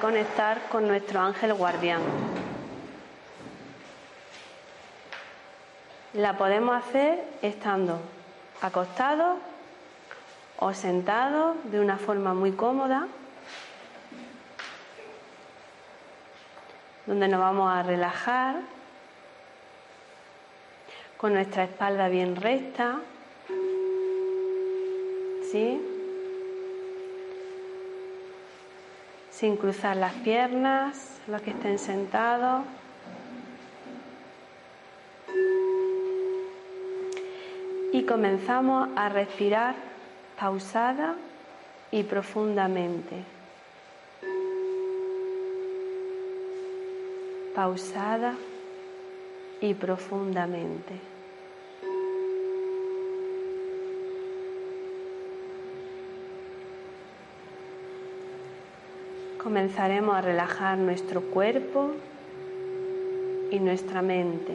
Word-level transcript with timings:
Conectar 0.00 0.68
con 0.68 0.86
nuestro 0.86 1.20
ángel 1.20 1.54
guardián. 1.54 2.00
La 6.14 6.36
podemos 6.36 6.76
hacer 6.76 7.24
estando 7.42 8.00
acostados 8.60 9.38
o 10.58 10.72
sentados 10.72 11.56
de 11.70 11.80
una 11.80 11.96
forma 11.98 12.34
muy 12.34 12.52
cómoda, 12.52 13.06
donde 17.06 17.28
nos 17.28 17.40
vamos 17.40 17.72
a 17.72 17.82
relajar 17.82 18.56
con 21.16 21.34
nuestra 21.34 21.64
espalda 21.64 22.08
bien 22.08 22.36
recta, 22.36 22.98
¿sí? 25.50 25.87
Sin 29.38 29.56
cruzar 29.56 29.96
las 29.96 30.14
piernas, 30.14 31.20
los 31.28 31.40
que 31.42 31.50
estén 31.50 31.78
sentados. 31.78 32.64
Y 37.92 38.02
comenzamos 38.02 38.88
a 38.96 39.08
respirar 39.08 39.76
pausada 40.40 41.14
y 41.92 42.02
profundamente. 42.02 43.22
Pausada 47.54 48.34
y 49.60 49.72
profundamente. 49.74 51.17
Comenzaremos 59.42 60.16
a 60.16 60.20
relajar 60.20 60.78
nuestro 60.78 61.20
cuerpo 61.20 61.92
y 63.50 63.60
nuestra 63.60 64.02
mente. 64.02 64.52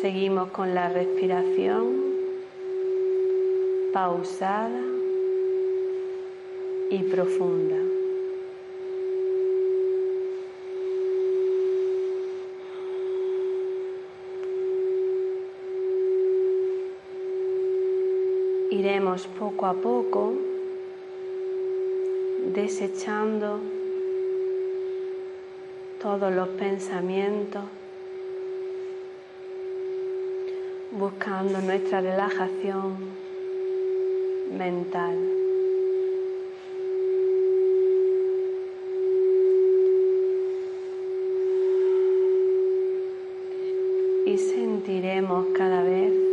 Seguimos 0.00 0.50
con 0.50 0.74
la 0.74 0.88
respiración 0.88 2.12
pausada 3.92 4.80
y 6.90 6.98
profunda. 7.10 7.91
Iremos 18.72 19.26
poco 19.38 19.66
a 19.66 19.74
poco 19.74 20.32
desechando 22.54 23.60
todos 26.00 26.32
los 26.32 26.48
pensamientos, 26.48 27.64
buscando 30.90 31.60
nuestra 31.60 32.00
relajación 32.00 32.96
mental. 34.56 35.18
y 44.24 44.38
sentiremos 44.38 45.48
cada 45.52 45.82
vez 45.82 46.31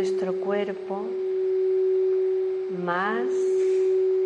nuestro 0.00 0.32
cuerpo 0.32 1.02
más 2.82 3.28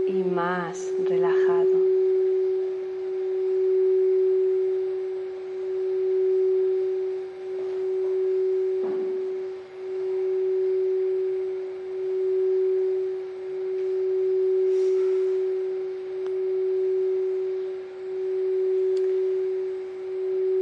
y 0.07 0.23
más 0.23 0.93
relajado. 1.05 1.67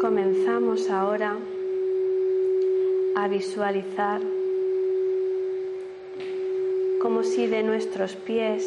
Comenzamos 0.00 0.88
ahora 0.88 1.36
a 3.14 3.28
visualizar 3.28 4.22
como 7.02 7.24
si 7.24 7.48
de 7.48 7.64
nuestros 7.64 8.14
pies 8.14 8.64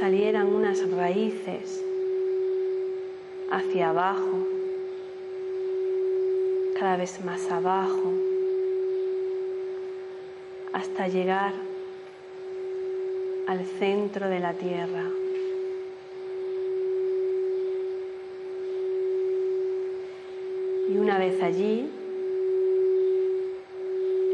salieran 0.00 0.46
unas 0.46 0.90
raíces 0.90 1.84
hacia 3.50 3.90
abajo, 3.90 4.46
cada 6.78 6.96
vez 6.96 7.22
más 7.22 7.50
abajo, 7.50 8.14
hasta 10.72 11.06
llegar 11.08 11.52
al 13.46 13.66
centro 13.66 14.30
de 14.30 14.40
la 14.40 14.54
tierra. 14.54 15.04
Y 20.88 20.96
una 20.96 21.18
vez 21.18 21.42
allí, 21.42 21.90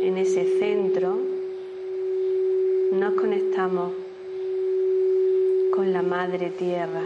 en 0.05 0.19
ese 0.19 0.45
centro, 0.59 1.17
nos 2.93 3.15
conectamos 3.15 3.91
con 5.75 5.95
la 5.95 6.03
Madre 6.03 6.51
Tierra. 6.51 7.03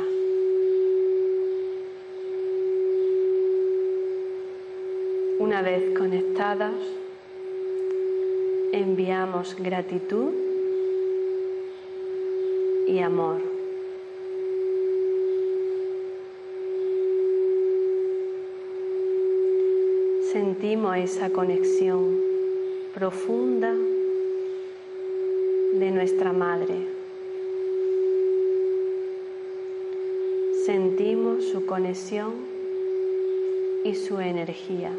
Una 5.39 5.63
vez 5.63 5.97
conectadas, 5.97 6.75
enviamos 8.73 9.55
gratitud 9.55 10.33
y 12.89 12.99
amor. 12.99 13.41
Sentimos 20.33 20.97
esa 20.97 21.31
conexión 21.31 22.28
profunda 22.95 23.75
de 25.75 25.91
nuestra 25.91 26.33
Madre. 26.33 26.99
sentimos 30.69 31.45
su 31.45 31.65
conexión 31.65 32.35
y 33.85 33.95
su 33.95 34.21
energía. 34.21 34.93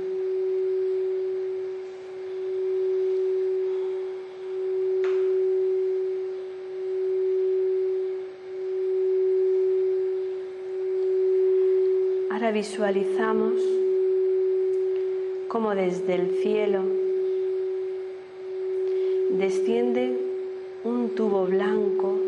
Ahora 12.31 12.51
visualizamos 12.51 13.53
como 15.49 15.75
desde 15.75 16.15
el 16.15 16.31
cielo 16.41 16.81
desciende 19.39 20.19
un 20.83 21.15
tubo 21.15 21.45
blanco, 21.45 22.19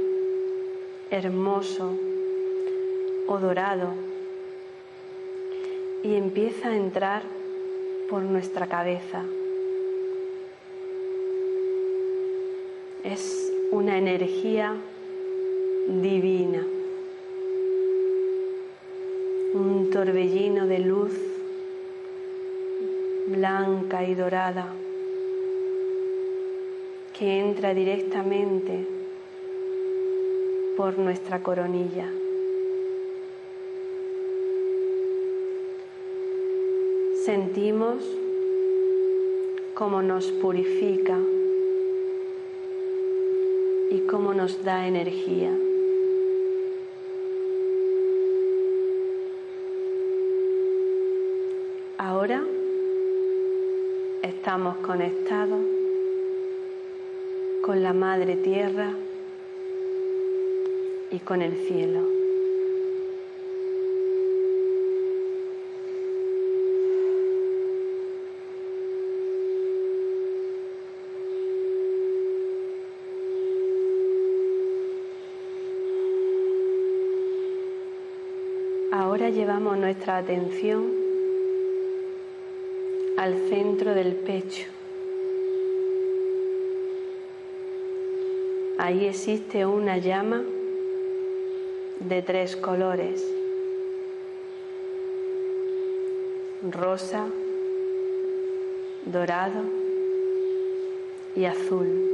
hermoso 1.09 1.91
o 3.27 3.37
dorado 3.37 3.89
y 6.03 6.13
empieza 6.13 6.69
a 6.69 6.77
entrar 6.77 7.21
por 8.09 8.21
nuestra 8.23 8.67
cabeza. 8.67 9.25
Es 13.03 13.51
una 13.71 13.97
energía 13.97 14.73
divina, 15.89 16.65
un 19.53 19.89
torbellino 19.91 20.65
de 20.65 20.79
luz 20.79 21.11
blanca 23.27 24.05
y 24.05 24.15
dorada 24.15 24.73
que 27.21 27.39
entra 27.39 27.75
directamente 27.75 28.83
por 30.75 30.97
nuestra 30.97 31.43
coronilla. 31.43 32.11
Sentimos 37.23 38.03
cómo 39.75 40.01
nos 40.01 40.31
purifica 40.31 41.15
y 43.91 43.99
cómo 44.09 44.33
nos 44.33 44.63
da 44.63 44.87
energía. 44.87 45.55
Ahora 51.99 52.43
estamos 54.23 54.77
conectados 54.77 55.80
con 57.61 57.83
la 57.83 57.93
Madre 57.93 58.37
Tierra 58.37 58.91
y 61.11 61.19
con 61.19 61.43
el 61.43 61.55
cielo. 61.67 62.01
Ahora 78.91 79.29
llevamos 79.29 79.77
nuestra 79.77 80.17
atención 80.17 80.91
al 83.17 83.37
centro 83.49 83.93
del 83.93 84.15
pecho. 84.15 84.80
Ahí 88.83 89.05
existe 89.05 89.63
una 89.63 89.99
llama 89.99 90.41
de 91.99 92.23
tres 92.23 92.55
colores, 92.55 93.23
rosa, 96.63 97.27
dorado 99.05 99.61
y 101.35 101.45
azul. 101.45 102.09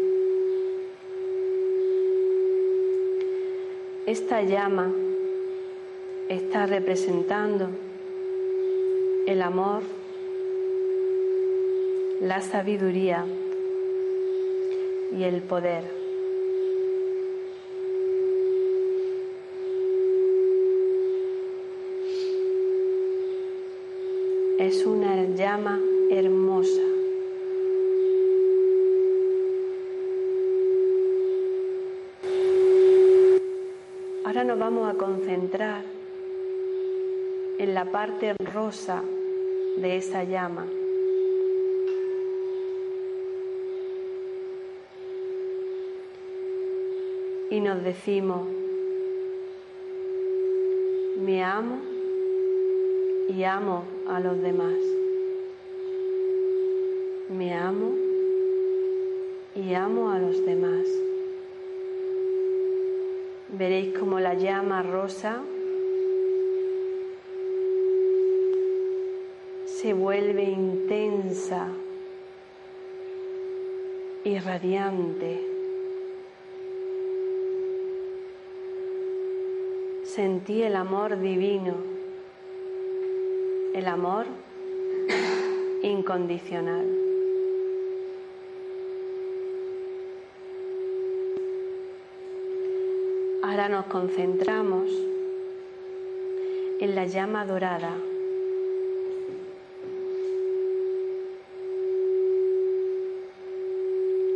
Esta 4.05 4.41
llama 4.41 4.91
está 6.27 6.65
representando 6.65 7.69
el 9.25 9.41
amor, 9.41 9.83
la 12.19 12.41
sabiduría 12.41 13.23
y 15.17 15.23
el 15.23 15.41
poder. 15.43 15.96
Es 24.57 24.87
una 24.87 25.23
llama 25.23 25.79
hermosa. 26.09 26.81
Ahora 34.25 34.43
nos 34.43 34.57
vamos 34.57 34.89
a 34.89 34.97
concentrar 34.97 35.83
en 37.59 37.73
la 37.75 37.85
parte 37.91 38.33
rosa 38.39 39.03
de 39.77 39.97
esa 39.97 40.23
llama. 40.23 40.65
Y 47.51 47.59
nos 47.59 47.83
decimos, 47.83 48.47
me 51.19 51.43
amo 51.43 51.79
y 53.29 53.43
amo 53.43 53.96
a 54.09 54.19
los 54.19 54.41
demás. 54.41 54.77
Me 57.29 57.53
amo 57.53 57.91
y 59.55 59.73
amo 59.73 60.09
a 60.11 60.19
los 60.19 60.45
demás. 60.45 60.87
Veréis 63.49 63.97
como 63.97 64.19
la 64.19 64.33
llama 64.33 64.83
rosa 64.83 65.41
se 69.65 69.93
vuelve 69.93 70.43
intensa 70.43 71.67
y 74.23 74.39
radiante. 74.39 75.39
Sentí 80.03 80.63
el 80.63 80.75
amor 80.75 81.19
divino 81.19 81.96
el 83.77 83.85
amor 83.85 84.25
incondicional. 85.83 86.87
Ahora 93.43 93.69
nos 93.69 93.85
concentramos 93.85 94.89
en 96.79 96.95
la 96.95 97.05
llama 97.05 97.45
dorada. 97.45 97.95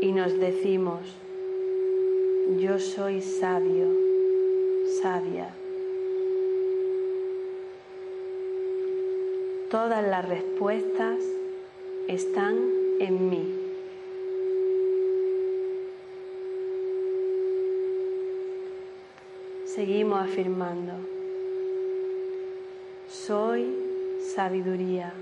Y 0.02 0.12
nos 0.12 0.38
decimos, 0.40 1.00
yo 2.60 2.78
soy 2.78 3.22
sabio, 3.22 3.88
sabia. 5.02 5.61
Todas 9.72 10.06
las 10.06 10.28
respuestas 10.28 11.18
están 12.10 12.58
en 13.00 13.30
mí. 13.30 13.58
Seguimos 19.66 20.20
afirmando, 20.20 20.92
soy 23.10 23.74
sabiduría. 24.36 25.14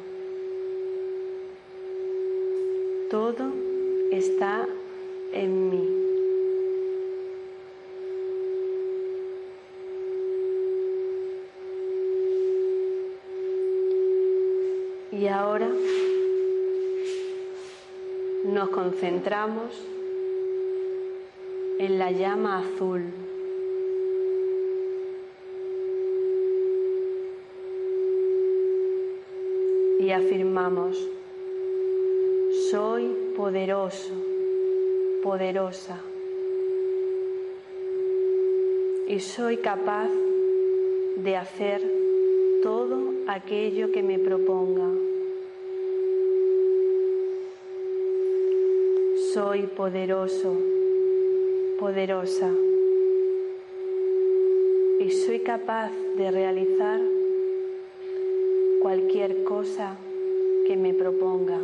Todo 3.12 3.54
está 4.12 4.68
en 5.32 5.70
mí. 5.70 6.09
Y 15.20 15.28
ahora 15.28 15.68
nos 18.46 18.70
concentramos 18.70 19.86
en 21.78 22.00
la 22.00 22.10
llama 22.10 22.60
azul. 22.60 23.04
Y 30.00 30.10
afirmamos, 30.12 30.98
soy 32.72 33.14
poderoso, 33.36 34.14
poderosa. 35.22 36.00
Y 39.06 39.20
soy 39.20 39.58
capaz 39.58 40.08
de 41.18 41.36
hacer 41.36 41.82
todo 42.64 43.00
aquello 43.28 43.92
que 43.92 44.02
me 44.02 44.18
proponga. 44.18 45.09
Soy 49.34 49.68
poderoso, 49.68 50.56
poderosa 51.80 52.50
y 55.00 55.12
soy 55.12 55.42
capaz 55.42 55.92
de 56.18 56.32
realizar 56.32 57.00
cualquier 58.82 59.44
cosa 59.44 59.98
que 60.66 60.76
me 60.76 60.96
proponga. 60.96 61.60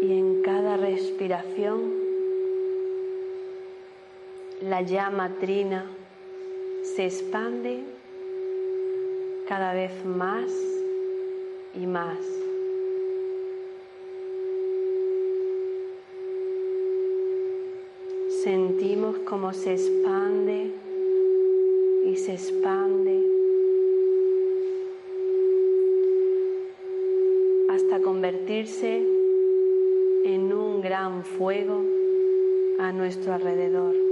Y 0.00 0.12
en 0.12 0.42
cada 0.42 0.76
respiración, 0.76 1.92
la 4.62 4.82
llama 4.82 5.34
trina 5.40 5.86
se 6.82 7.06
expande 7.06 7.99
cada 9.50 9.74
vez 9.74 9.90
más 10.04 10.48
y 11.74 11.84
más. 11.84 12.20
Sentimos 18.44 19.18
cómo 19.28 19.52
se 19.52 19.72
expande 19.72 20.70
y 22.06 22.14
se 22.14 22.34
expande 22.34 23.26
hasta 27.70 28.00
convertirse 28.02 29.04
en 30.26 30.52
un 30.52 30.80
gran 30.80 31.24
fuego 31.24 31.82
a 32.78 32.92
nuestro 32.92 33.32
alrededor. 33.32 34.09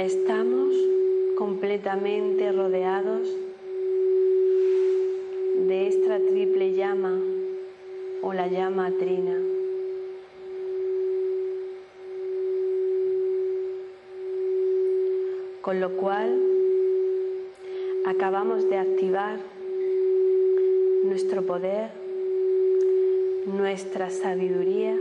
Estamos 0.00 0.74
completamente 1.36 2.50
rodeados 2.52 3.28
de 5.68 5.88
esta 5.88 6.18
triple 6.18 6.72
llama 6.72 7.20
o 8.22 8.32
la 8.32 8.46
llama 8.46 8.90
trina. 8.98 9.36
Con 15.60 15.80
lo 15.82 15.90
cual 15.98 16.40
acabamos 18.06 18.70
de 18.70 18.78
activar 18.78 19.38
nuestro 21.04 21.42
poder, 21.42 21.90
nuestra 23.44 24.08
sabiduría 24.08 24.98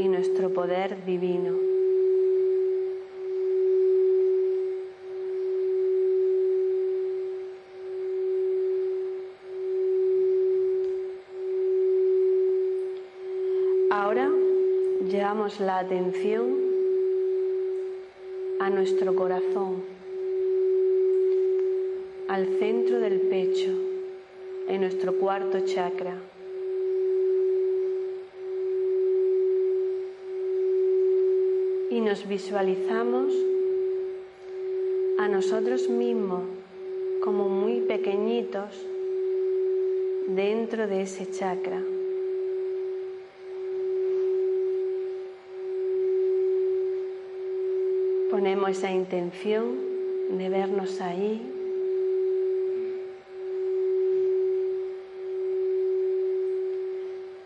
y 0.00 0.08
nuestro 0.08 0.52
poder 0.52 1.04
divino. 1.06 1.68
Ahora 13.90 14.30
la 15.56 15.78
atención 15.78 16.46
a 18.60 18.68
nuestro 18.68 19.16
corazón, 19.16 19.82
al 22.28 22.58
centro 22.58 23.00
del 23.00 23.22
pecho, 23.22 23.70
en 24.68 24.82
nuestro 24.82 25.14
cuarto 25.14 25.60
chakra. 25.64 26.18
Y 31.90 32.00
nos 32.02 32.28
visualizamos 32.28 33.32
a 35.18 35.28
nosotros 35.28 35.88
mismos 35.88 36.42
como 37.24 37.48
muy 37.48 37.80
pequeñitos 37.80 38.84
dentro 40.26 40.86
de 40.86 41.02
ese 41.02 41.30
chakra. 41.30 41.82
Ponemos 48.30 48.70
esa 48.70 48.90
intención 48.90 49.78
de 50.36 50.48
vernos 50.50 51.00
ahí. 51.00 51.40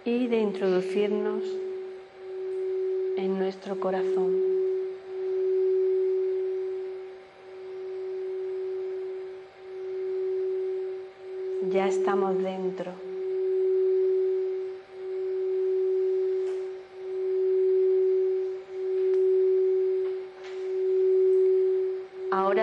Y 0.04 0.26
de 0.26 0.40
introducirnos 0.40 1.44
en 3.16 3.38
nuestro 3.38 3.78
corazón. 3.78 4.36
Ya 11.70 11.86
estamos 11.86 12.42
dentro. 12.42 13.11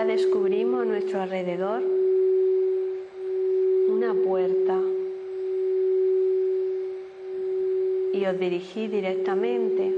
Descubrimos 0.06 0.82
a 0.82 0.84
nuestro 0.86 1.20
alrededor 1.20 1.82
una 3.88 4.12
puerta 4.12 4.80
y 8.12 8.24
os 8.24 8.38
dirigí 8.38 8.88
directamente 8.88 9.94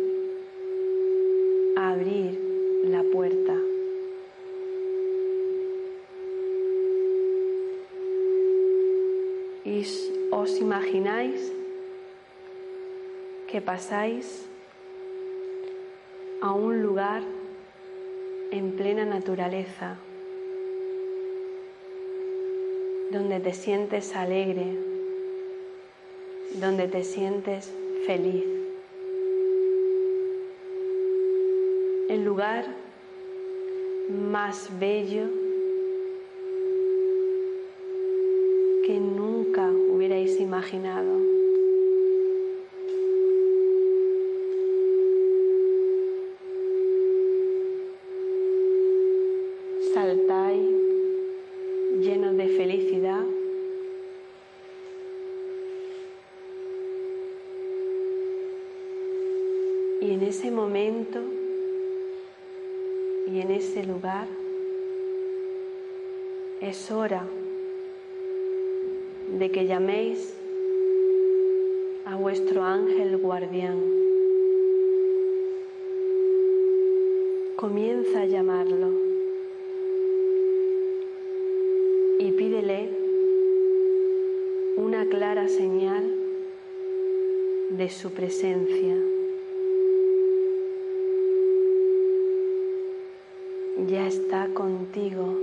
a 1.76 1.92
abrir 1.92 2.38
la 2.84 3.02
puerta. 3.04 3.56
Y 9.64 9.84
os 10.30 10.60
imagináis 10.60 11.52
que 13.46 13.60
pasáis 13.60 14.46
a 16.42 16.52
un 16.52 16.82
lugar 16.82 17.22
en 18.52 18.72
plena 18.72 19.04
naturaleza, 19.06 19.96
donde 23.10 23.40
te 23.40 23.54
sientes 23.54 24.14
alegre, 24.14 24.66
donde 26.54 26.86
te 26.86 27.02
sientes 27.02 27.72
feliz. 28.06 28.44
El 32.10 32.24
lugar 32.24 32.66
más 34.10 34.68
bello 34.78 35.28
que 38.84 38.98
nunca 38.98 39.70
hubierais 39.70 40.38
imaginado. 40.38 41.42
Saltáis 49.94 50.70
llenos 52.00 52.36
de 52.36 52.48
felicidad. 52.48 53.24
Y 60.00 60.10
en 60.10 60.22
ese 60.22 60.50
momento 60.50 61.20
y 63.28 63.40
en 63.40 63.50
ese 63.50 63.84
es 66.60 66.90
hora 66.90 67.24
de 69.38 69.50
que 69.52 69.66
llaméis 69.66 70.34
a 72.04 72.16
vuestro 72.16 72.64
ángel 72.64 73.16
guardián. 73.18 73.78
Comienza 77.54 78.22
a 78.22 78.26
llamarlo 78.26 78.90
y 82.18 82.32
pídele 82.32 82.90
una 84.78 85.06
clara 85.06 85.46
señal 85.46 86.12
de 87.70 87.88
su 87.88 88.10
presencia. 88.10 89.11
ya 93.88 94.06
está 94.06 94.48
contigo. 94.54 95.36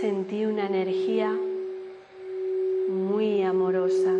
Sentí 0.00 0.44
una 0.44 0.66
energía 0.66 1.32
muy 2.88 3.42
amorosa 3.42 4.14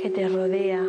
que 0.00 0.08
te 0.08 0.28
rodea. 0.28 0.86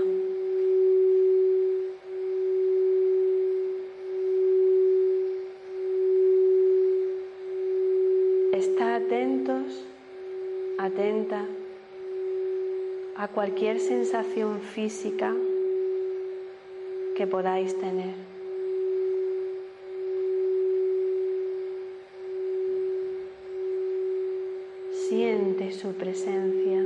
Está 8.53 8.95
atentos, 8.95 9.85
atenta 10.77 11.47
a 13.21 13.27
cualquier 13.27 13.79
sensación 13.79 14.61
física 14.61 15.31
que 17.15 17.27
podáis 17.27 17.77
tener. 17.79 18.15
Siente 25.07 25.71
su 25.71 25.93
presencia. 25.93 26.81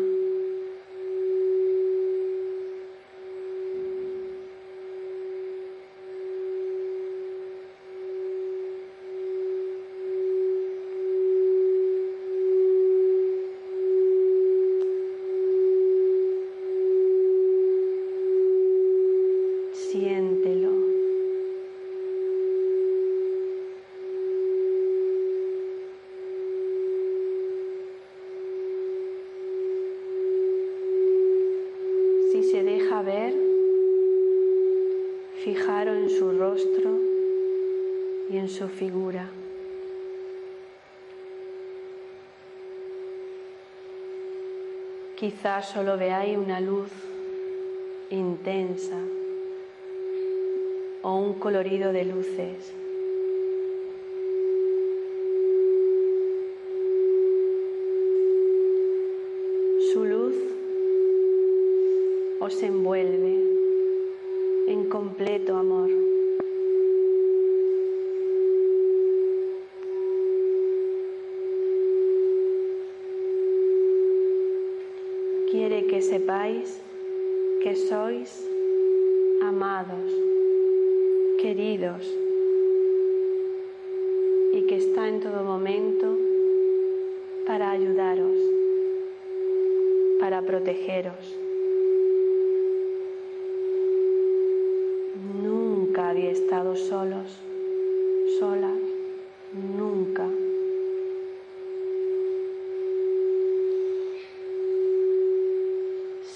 su 38.48 38.70
figura. 38.70 39.30
Solo 45.64 45.98
veáis 45.98 46.38
una 46.38 46.60
luz 46.60 46.90
intensa 48.10 48.98
o 51.02 51.16
un 51.16 51.34
colorido 51.36 51.94
de 51.94 52.04
luces. 52.04 52.74
Su 59.94 60.04
luz 60.04 60.36
os 62.40 62.62
envuelve 62.62 63.40
en 64.68 64.90
completo 64.90 65.56
amor. 65.56 65.90
Que 75.65 76.00
sepáis 76.00 76.79
que 77.63 77.75
sois 77.75 78.48
amados, 79.41 80.13
queridos 81.41 82.05
y 84.53 84.67
que 84.67 84.77
está 84.77 85.10
en 85.10 85.22
todo 85.22 85.43
momento 85.43 86.15
para 87.48 87.72
ayudaros, 87.72 88.38
para 90.19 90.43
protegeros. 90.43 91.36
Nunca 95.41 96.10
había 96.10 96.29
estado 96.29 96.75
solos, 96.75 97.39
solas, 98.38 98.81
nunca. 99.51 100.45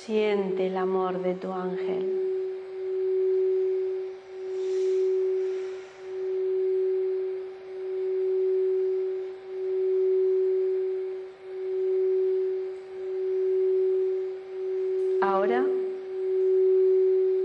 Siente 0.09 0.65
el 0.65 0.75
amor 0.75 1.21
de 1.21 1.35
tu 1.35 1.53
ángel. 1.53 2.03
Ahora 15.21 15.63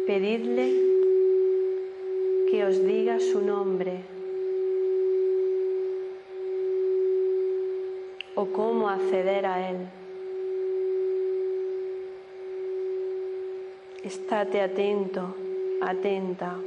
pedidle 0.07 0.73
que 2.51 2.65
os 2.65 2.83
diga 2.83 3.21
su 3.21 3.43
nombre 3.43 4.01
o 8.35 8.47
cómo 8.47 8.89
acceder 8.89 9.45
a 9.45 9.69
él. 9.69 10.04
Estate 14.05 14.61
atento, 14.61 15.35
atenta. 15.81 16.59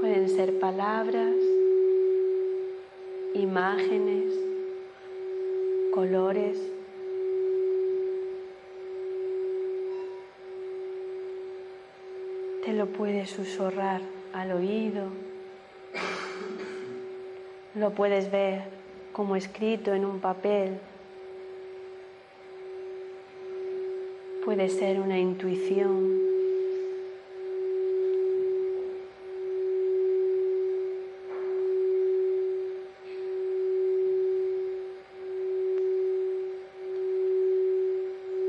Pueden 0.00 0.28
ser 0.28 0.58
palabras, 0.58 1.36
imágenes, 3.34 4.34
colores. 5.94 6.58
Te 12.64 12.72
lo 12.72 12.86
puedes 12.86 13.30
susurrar 13.30 14.00
al 14.32 14.50
oído. 14.50 15.04
Lo 17.76 17.90
puedes 17.90 18.28
ver 18.32 18.62
como 19.12 19.36
escrito 19.36 19.94
en 19.94 20.04
un 20.04 20.18
papel 20.18 20.80
puede 24.48 24.70
ser 24.70 24.98
una 24.98 25.18
intuición. 25.18 26.22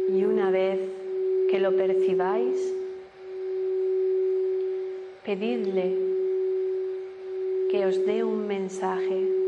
Y 0.07 0.23
una 0.23 0.51
vez 0.51 0.79
que 1.51 1.59
lo 1.59 1.75
percibáis, 1.75 2.73
pedidle 5.25 5.97
que 7.71 7.85
os 7.85 8.05
dé 8.05 8.23
un 8.23 8.47
mensaje. 8.47 9.38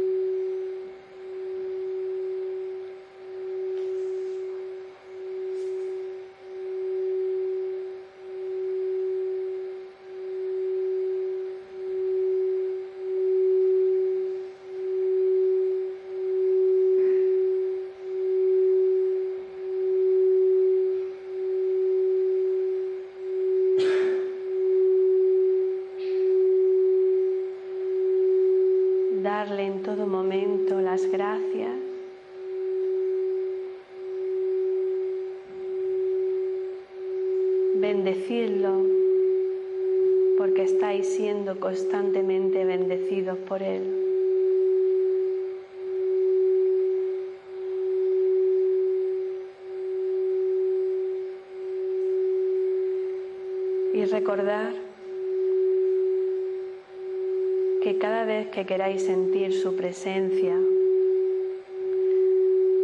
Sentir 58.99 59.53
su 59.53 59.75
presencia 59.75 60.57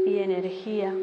y 0.05 0.17
energía, 0.17 0.93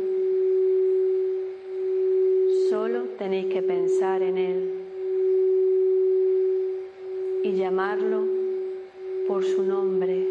Solo 2.70 3.02
tenéis 3.18 3.52
que 3.52 3.62
pensar 3.62 4.22
en 4.22 4.38
Él 4.38 4.70
y 7.42 7.52
llamarlo 7.52 8.24
por 9.28 9.44
su 9.44 9.62
nombre 9.62 10.26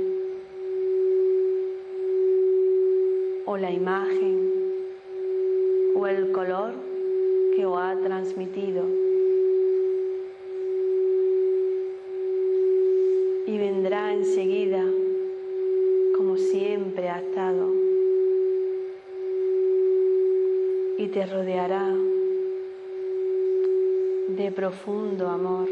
o 3.45 3.55
la 3.55 3.71
imagen 3.71 4.51
o 5.95 6.07
el 6.07 6.31
color 6.31 6.73
que 7.55 7.65
os 7.65 7.77
ha 7.77 7.95
transmitido. 8.03 8.83
Y 13.45 13.57
vendrá 13.57 14.13
enseguida 14.13 14.85
siempre 16.37 17.09
ha 17.09 17.19
estado 17.19 17.73
y 20.97 21.07
te 21.07 21.25
rodeará 21.25 21.93
de 24.29 24.51
profundo 24.51 25.27
amor 25.27 25.67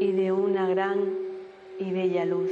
y 0.00 0.12
de 0.12 0.32
una 0.32 0.68
gran 0.68 1.18
y 1.78 1.90
bella 1.92 2.24
luz. 2.24 2.50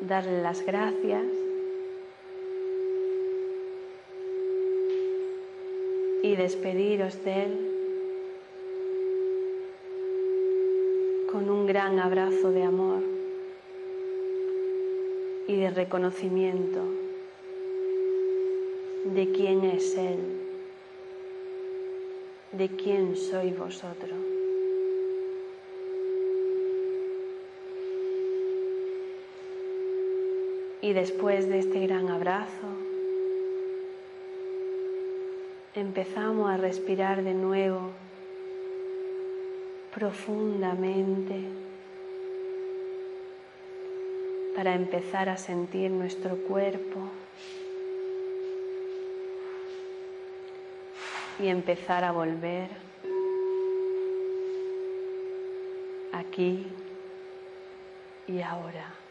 Darle 0.00 0.42
las 0.42 0.64
gracias 0.66 1.43
y 6.34 6.36
despediros 6.36 7.24
de 7.24 7.44
Él 7.44 7.70
con 11.30 11.48
un 11.48 11.64
gran 11.64 12.00
abrazo 12.00 12.50
de 12.50 12.64
amor 12.64 13.02
y 15.46 15.54
de 15.54 15.70
reconocimiento 15.70 16.80
de 19.14 19.30
quién 19.30 19.64
es 19.64 19.96
Él, 19.96 20.18
de 22.50 22.68
quién 22.68 23.14
sois 23.14 23.56
vosotros. 23.56 24.18
Y 30.82 30.92
después 30.94 31.48
de 31.48 31.60
este 31.60 31.86
gran 31.86 32.08
abrazo, 32.08 32.83
empezamos 35.74 36.48
a 36.48 36.56
respirar 36.56 37.22
de 37.24 37.34
nuevo 37.34 37.90
profundamente 39.94 41.40
para 44.54 44.74
empezar 44.74 45.28
a 45.28 45.36
sentir 45.36 45.90
nuestro 45.90 46.36
cuerpo 46.36 47.00
y 51.40 51.48
empezar 51.48 52.04
a 52.04 52.12
volver 52.12 52.68
aquí 56.12 56.66
y 58.28 58.40
ahora. 58.40 59.03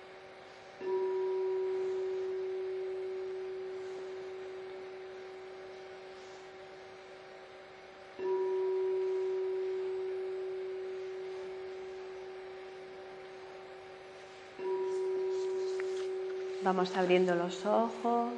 Vamos 16.76 16.98
abriendo 16.98 17.36
los 17.36 17.68
ojos, 17.68 18.34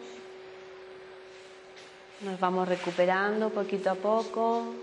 nos 2.20 2.38
vamos 2.38 2.68
recuperando 2.68 3.50
poquito 3.50 3.92
a 3.92 3.96
poco. 3.96 4.74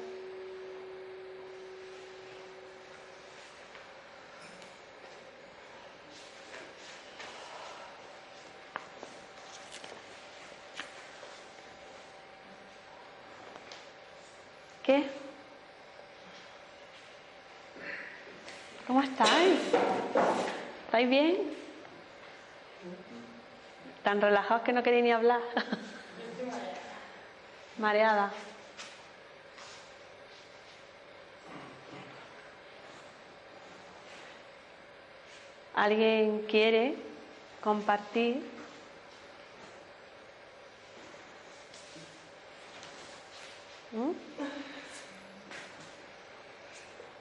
¿Qué? 14.82 15.10
¿Cómo 18.86 19.02
estáis? 19.02 19.58
¿Estáis 20.86 21.10
bien? 21.10 21.61
Tan 24.12 24.20
relajados 24.20 24.62
que 24.62 24.74
no 24.74 24.82
queréis 24.82 25.04
ni 25.04 25.10
hablar. 25.10 25.40
Mareada. 27.78 28.30
¿Alguien 35.74 36.42
quiere 36.42 36.94
compartir? 37.62 38.42
¿Mm? 43.92 44.10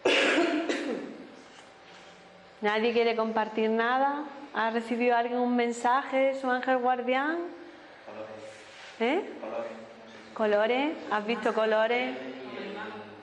¿Nadie 2.62 2.91
quiere 2.91 3.15
compartir 3.15 3.69
nada? 3.69 4.25
¿Ha 4.54 4.70
recibido 4.70 5.16
alguien 5.16 5.40
un 5.40 5.56
mensaje, 5.56 6.36
su 6.40 6.50
ángel 6.52 6.78
guardián? 6.80 7.38
Colores. 8.06 8.36
¿Eh? 9.00 9.30
Colores. 9.40 9.72
¿Colores? 10.34 10.98
¿Has 11.10 11.26
visto 11.26 11.54
colores? 11.54 12.18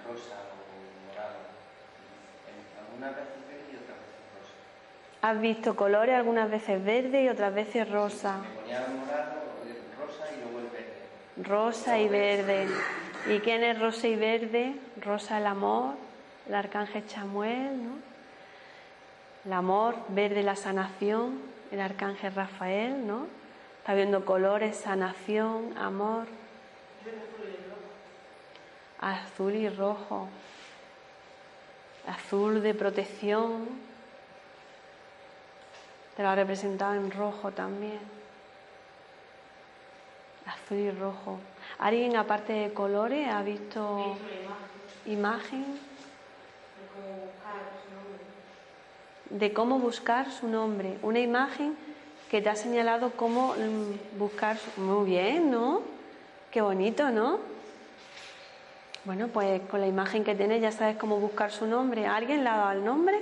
Rosa 0.07 0.37
o. 0.47 0.79
Algunas 2.81 3.14
veces 3.14 3.37
verde 3.47 3.73
y 3.73 3.77
otras 3.77 3.99
veces 4.01 4.33
rosa. 4.35 5.29
¿Has 5.29 5.41
visto 5.41 5.77
colores 5.77 6.14
algunas 6.14 6.51
veces 6.51 6.83
verde 6.85 7.23
y 7.25 7.29
otras 7.29 7.55
veces 7.55 7.91
rosa? 7.91 8.37
Rosa 8.38 10.33
y 10.33 10.38
verde. 10.49 11.47
Rosa 11.49 11.99
y 11.99 12.09
verde. 12.09 12.69
¿Y 13.27 13.41
quién 13.41 13.64
es 13.64 13.79
rosa 13.79 14.09
y 14.09 14.17
verde? 14.17 14.75
Rosa 15.03 15.37
el 15.37 15.47
amor, 15.47 15.95
el 16.49 16.55
arcángel 16.55 17.07
Chamuel, 17.07 17.85
¿no? 17.85 18.09
El 19.49 19.55
amor, 19.55 19.97
verde 20.09 20.43
la 20.43 20.57
sanación, 20.57 21.41
el 21.71 21.81
arcángel 21.81 22.35
Rafael, 22.35 23.07
¿no? 23.07 23.27
Está 23.79 23.95
viendo 23.95 24.27
colores, 24.27 24.77
sanación, 24.77 25.73
amor. 25.79 26.27
Azul 29.01 29.55
y 29.55 29.71
rojo. 29.71 30.29
Azul 32.07 32.63
de 32.63 32.75
protección. 32.75 33.71
Te 36.15 36.23
lo 36.23 36.29
ha 36.29 36.35
representado 36.35 36.97
en 36.97 37.11
rojo 37.11 37.51
también. 37.51 38.01
Azul 40.45 40.77
y 40.77 40.91
rojo. 40.91 41.39
¿Alguien 41.79 42.19
aparte 42.19 42.53
de 42.53 42.75
colores 42.75 43.27
ha 43.27 43.41
visto 43.41 44.15
imagen? 45.07 45.88
De 49.31 49.53
cómo 49.53 49.79
buscar 49.79 50.31
su 50.31 50.49
nombre, 50.49 50.99
una 51.03 51.21
imagen 51.21 51.77
que 52.31 52.43
te 52.43 52.49
ha 52.49 52.57
señalado 52.57 53.12
cómo 53.12 53.55
mm, 53.55 54.19
buscar 54.19 54.57
su... 54.59 54.81
Muy 54.81 55.11
bien, 55.11 55.51
¿no? 55.51 55.83
Qué 56.51 56.61
bonito, 56.61 57.11
¿no? 57.11 57.41
Bueno, 59.05 59.29
pues 59.29 59.62
con 59.71 59.81
la 59.81 59.87
imagen 59.87 60.25
que 60.25 60.35
tienes 60.35 60.61
ya 60.61 60.73
sabes 60.73 60.97
cómo 60.97 61.19
buscar 61.19 61.51
su 61.51 61.67
nombre. 61.67 62.07
¿Alguien 62.07 62.45
le 62.45 62.51
ha 62.51 62.57
dado 62.57 62.73
el 62.73 62.85
nombre? 62.85 63.19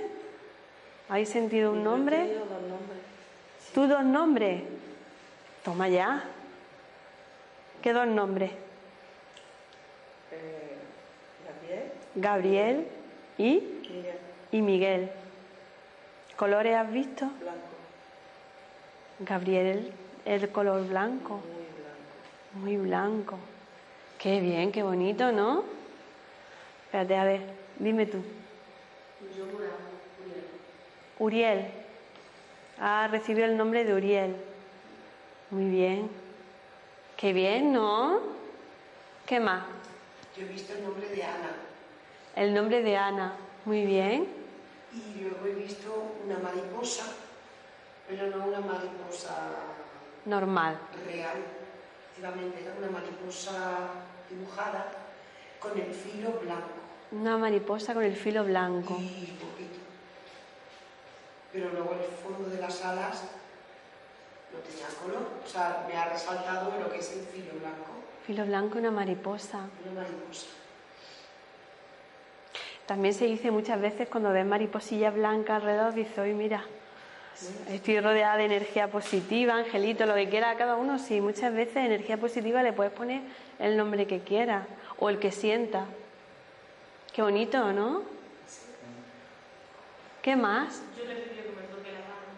¿Habéis 1.09 1.29
sentido 1.29 1.71
un 1.71 1.83
nombre? 1.83 2.37
¿Tú 3.73 3.87
dos 3.87 4.03
nombres? 4.03 4.63
Toma 5.63 5.87
ya. 5.87 6.23
¿Qué 7.81 7.93
dos 7.93 8.07
nombres? 8.07 8.51
Gabriel, 11.45 11.91
Gabriel 12.15 12.87
y, 13.37 13.61
Miguel, 13.89 14.19
y 14.51 14.61
Miguel. 14.61 15.11
¿Colores 16.37 16.75
has 16.75 16.91
visto? 16.91 17.25
blanco, 17.25 17.59
Gabriel, 19.19 19.91
el 20.23 20.49
color 20.51 20.87
blanco, 20.87 21.41
muy 22.53 22.75
blanco. 22.75 22.77
muy 22.77 22.77
blanco. 22.77 23.37
Qué 24.19 24.39
bien, 24.39 24.71
qué 24.71 24.83
bonito, 24.83 25.31
¿no? 25.31 25.63
Espérate, 26.85 27.17
a 27.17 27.23
ver, 27.23 27.41
dime 27.79 28.05
tú. 28.05 28.19
Uriel. 31.17 31.65
Ha 32.79 33.07
recibido 33.07 33.47
el 33.47 33.57
nombre 33.57 33.83
de 33.83 33.95
Uriel. 33.95 34.35
Muy 35.49 35.65
bien. 35.65 36.09
Qué 37.15 37.33
bien, 37.33 37.73
¿no? 37.73 38.19
¿Qué 39.25 39.39
más? 39.39 39.63
Yo 40.37 40.43
he 40.43 40.49
visto 40.49 40.73
el 40.73 40.83
nombre 40.83 41.09
de 41.09 41.23
Ana 41.23 41.49
El 42.35 42.53
nombre 42.53 42.83
de 42.83 42.95
Ana. 42.95 43.33
Muy 43.65 43.85
bien. 43.85 44.36
Y 45.15 45.21
luego 45.21 45.45
he 45.45 45.53
visto 45.63 46.13
una 46.25 46.37
mariposa, 46.39 47.05
pero 48.07 48.27
no 48.27 48.45
una 48.47 48.59
mariposa 48.59 49.35
Normal. 50.25 50.77
real. 51.05 51.37
Efectivamente, 52.11 52.63
era 52.63 52.73
una 52.77 52.89
mariposa 52.99 53.51
dibujada 54.29 54.85
con 55.59 55.77
el 55.79 55.93
filo 55.93 56.31
blanco 56.41 56.67
Una 57.11 57.37
mariposa 57.37 57.93
con 57.93 58.03
el 58.03 58.15
filo 58.15 58.43
blanco. 58.43 58.97
y 58.99 59.37
poquito. 59.39 59.79
Pero 61.53 61.69
luego 61.69 61.93
el 61.93 62.15
fondo 62.23 62.49
de 62.49 62.59
las 62.61 62.83
alas 62.83 63.23
no 64.53 64.59
tenía 64.59 64.87
color. 65.01 65.27
O 65.45 65.47
sea, 65.47 65.85
me 65.87 65.95
ha 65.97 66.09
resaltado 66.09 66.71
lo 66.79 66.89
que 66.91 66.99
es 66.99 67.11
el 67.13 67.21
filo 67.25 67.53
blanco. 67.59 67.91
Filo 68.25 68.45
blanco 68.45 68.75
y 68.75 68.79
una 68.79 68.91
mariposa. 68.91 69.59
Una 69.85 70.01
mariposa. 70.01 70.47
También 72.87 73.13
se 73.13 73.25
dice 73.25 73.51
muchas 73.51 73.81
veces 73.81 74.07
cuando 74.07 74.31
ves 74.31 74.45
mariposillas 74.45 75.13
blancas 75.13 75.57
alrededor, 75.57 75.93
dice, 75.93 76.21
hoy 76.21 76.33
mira, 76.33 76.63
estoy 77.69 77.99
rodeada 77.99 78.37
de 78.37 78.45
energía 78.45 78.87
positiva, 78.87 79.55
angelito, 79.55 80.05
lo 80.05 80.15
que 80.15 80.29
quiera 80.29 80.55
cada 80.55 80.77
uno. 80.77 80.97
Sí, 80.97 81.19
muchas 81.19 81.53
veces 81.53 81.75
energía 81.75 82.15
positiva 82.17 82.63
le 82.63 82.71
puedes 82.71 82.93
poner 82.93 83.23
el 83.59 83.75
nombre 83.75 84.07
que 84.07 84.21
quieras 84.21 84.65
o 84.99 85.09
el 85.09 85.19
que 85.19 85.33
sienta. 85.33 85.83
Qué 87.11 87.21
bonito, 87.21 87.73
¿no? 87.73 88.03
¿Qué 90.21 90.37
más? 90.37 90.81
Yo 90.97 91.03
le 91.03 91.11
he 91.11 91.15
pedido 91.15 91.43
que 91.43 91.49
me 91.49 91.67
toque 91.67 91.91
la 91.91 91.99
mano 91.99 92.31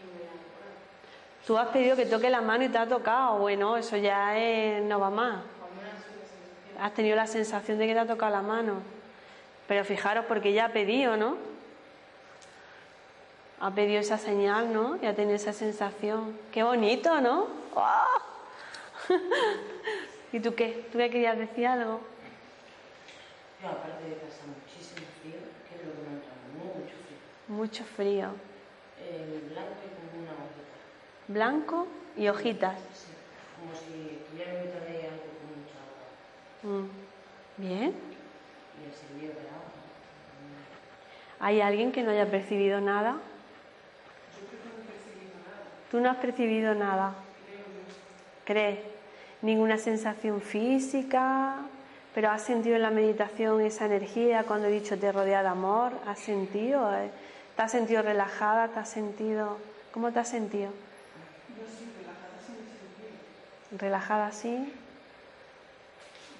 y 0.00 0.18
me 0.18 0.24
la. 0.24 1.46
Tú 1.46 1.56
has 1.56 1.68
pedido 1.68 1.96
que 1.96 2.04
toque 2.04 2.28
la 2.28 2.42
mano 2.42 2.64
y 2.64 2.68
te 2.68 2.76
ha 2.76 2.86
tocado. 2.86 3.38
Bueno, 3.38 3.78
eso 3.78 3.96
ya 3.96 4.36
es, 4.36 4.82
no 4.82 5.00
va 5.00 5.08
más. 5.08 5.42
Has 6.78 6.92
tenido 6.92 7.16
la 7.16 7.26
sensación 7.26 7.78
de 7.78 7.86
que 7.86 7.94
te 7.94 8.00
ha 8.00 8.06
tocado 8.06 8.32
la 8.32 8.42
mano. 8.42 9.01
Pero 9.68 9.84
fijaros, 9.84 10.26
porque 10.26 10.52
ya 10.52 10.66
ha 10.66 10.72
pedido, 10.72 11.16
¿no? 11.16 11.36
Ha 13.60 13.70
pedido 13.70 14.00
esa 14.00 14.18
señal, 14.18 14.72
¿no? 14.72 14.98
Y 15.00 15.06
ha 15.06 15.14
tenido 15.14 15.36
esa 15.36 15.52
sensación. 15.52 16.36
Qué 16.50 16.62
bonito, 16.62 17.20
¿no? 17.20 17.46
¡Ah! 17.76 18.06
¿Y 20.32 20.40
tú 20.40 20.54
qué? 20.54 20.86
¿Tú 20.90 20.98
qué 20.98 21.10
querías 21.10 21.38
decir 21.38 21.66
algo? 21.66 22.00
Yo, 23.62 23.68
aparte 23.68 24.02
de 24.02 24.14
que 24.14 24.20
pasa 24.20 24.42
muchísimo 24.46 25.06
frío, 25.20 25.38
que 25.68 25.76
es 25.76 25.84
lo 25.86 25.92
que 25.92 26.00
me 26.02 26.16
ha 26.16 26.32
mucho 26.58 26.94
frío. 27.06 27.56
Mucho 27.56 27.84
frío. 27.84 28.52
El 28.98 29.50
blanco 29.50 29.78
y 29.86 29.90
como 29.94 30.22
una 30.22 30.32
hojita. 30.32 30.76
Blanco 31.28 31.86
y 32.16 32.28
hojitas. 32.28 32.78
Sí, 32.78 33.12
como 33.60 33.72
si 33.74 34.16
estuviera 34.16 34.52
en 34.54 34.62
mitad 34.62 34.80
de 34.80 35.06
algo 35.06 35.22
con 35.38 35.46
mucha 35.62 35.78
agua. 35.86 36.82
Mm. 36.82 36.90
Bien. 37.58 38.11
¿Hay 41.40 41.60
alguien 41.60 41.90
que 41.90 42.02
no 42.02 42.10
haya 42.12 42.30
percibido 42.30 42.80
nada? 42.80 43.16
Tú 45.90 46.00
no 46.00 46.10
has 46.10 46.16
percibido 46.18 46.74
nada. 46.74 47.14
¿Crees? 48.44 48.78
Ninguna 49.42 49.76
sensación 49.76 50.40
física, 50.40 51.56
pero 52.14 52.30
has 52.30 52.42
sentido 52.42 52.76
en 52.76 52.82
la 52.82 52.90
meditación 52.90 53.60
esa 53.60 53.86
energía 53.86 54.44
cuando 54.44 54.68
he 54.68 54.70
dicho 54.70 54.98
te 54.98 55.10
rodea 55.10 55.42
de 55.42 55.48
amor. 55.48 55.92
¿Has 56.06 56.20
sentido? 56.20 56.94
eh? 56.96 57.10
¿Te 57.56 57.62
has 57.62 57.72
sentido 57.72 58.02
relajada? 58.02 58.68
¿Te 58.68 58.78
has 58.78 58.88
sentido? 58.88 59.58
¿Cómo 59.92 60.12
te 60.12 60.20
has 60.20 60.28
sentido? 60.28 60.70
Yo 60.70 61.64
sí, 61.66 61.90
relajada 61.98 62.38
sí 62.46 62.52
me 62.52 62.64
sentí. 62.70 63.82
¿Relajada 63.84 64.32
sí? 64.32 64.72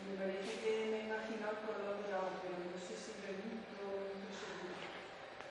Me 0.09 0.17
parece 0.17 0.53
que 0.63 0.89
me 0.91 0.97
he 1.01 1.05
imaginado 1.07 1.55
por 1.67 1.77
lo 1.81 1.91
lado, 2.11 2.29
pero 2.41 2.55
no 2.65 2.79
sé 2.81 2.95
si 2.97 3.13
lo 3.21 3.29
he 3.29 3.37
visto, 3.37 3.83
no 3.83 4.25
estoy 4.25 4.33
segura. 4.41 4.89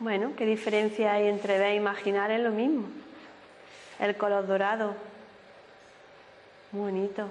Bueno, 0.01 0.31
¿qué 0.35 0.47
diferencia 0.47 1.13
hay 1.13 1.27
entre 1.27 1.59
ver 1.59 1.73
e 1.73 1.75
imaginar? 1.75 2.31
Es 2.31 2.39
lo 2.39 2.49
mismo. 2.49 2.87
El 3.99 4.17
color 4.17 4.47
dorado. 4.47 4.95
Bonito. 6.71 7.27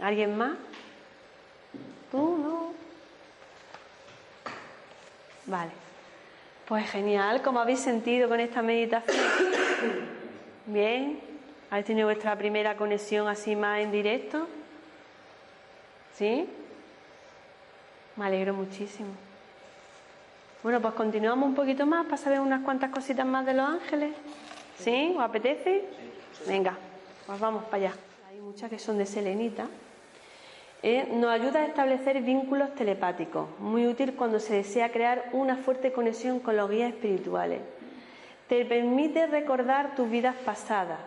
¿Alguien 0.00 0.38
más? 0.38 0.52
¿Tú 2.10 2.38
no? 2.38 2.72
Vale. 5.44 5.72
Pues 6.66 6.90
genial. 6.90 7.42
¿Cómo 7.42 7.60
habéis 7.60 7.80
sentido 7.80 8.26
con 8.30 8.40
esta 8.40 8.62
meditación? 8.62 9.22
Bien. 10.64 11.20
¿Habéis 11.68 11.86
tenido 11.86 12.06
vuestra 12.06 12.38
primera 12.38 12.74
conexión 12.74 13.28
así 13.28 13.54
más 13.54 13.80
en 13.80 13.92
directo? 13.92 14.48
¿Sí? 16.16 16.48
Me 18.16 18.24
alegro 18.24 18.54
muchísimo. 18.54 19.10
Bueno, 20.64 20.80
pues 20.80 20.94
continuamos 20.94 21.46
un 21.46 21.54
poquito 21.54 21.84
más 21.84 22.06
para 22.06 22.16
saber 22.16 22.40
unas 22.40 22.62
cuantas 22.62 22.90
cositas 22.90 23.26
más 23.26 23.44
de 23.44 23.52
los 23.52 23.68
ángeles. 23.68 24.14
¿Sí? 24.78 25.12
¿Os 25.14 25.22
apetece? 25.22 25.84
Venga, 26.46 26.74
pues 27.26 27.38
vamos 27.38 27.64
para 27.64 27.76
allá. 27.76 27.92
Hay 28.30 28.40
muchas 28.40 28.70
que 28.70 28.78
son 28.78 28.96
de 28.96 29.04
selenita. 29.04 29.66
Eh, 30.82 31.06
nos 31.12 31.30
ayuda 31.30 31.60
a 31.60 31.66
establecer 31.66 32.22
vínculos 32.22 32.74
telepáticos, 32.74 33.46
muy 33.58 33.86
útil 33.86 34.14
cuando 34.14 34.40
se 34.40 34.54
desea 34.54 34.90
crear 34.90 35.28
una 35.32 35.58
fuerte 35.58 35.92
conexión 35.92 36.40
con 36.40 36.56
los 36.56 36.70
guías 36.70 36.94
espirituales. 36.94 37.60
Te 38.48 38.64
permite 38.64 39.26
recordar 39.26 39.94
tus 39.94 40.08
vidas 40.08 40.34
pasadas 40.46 41.00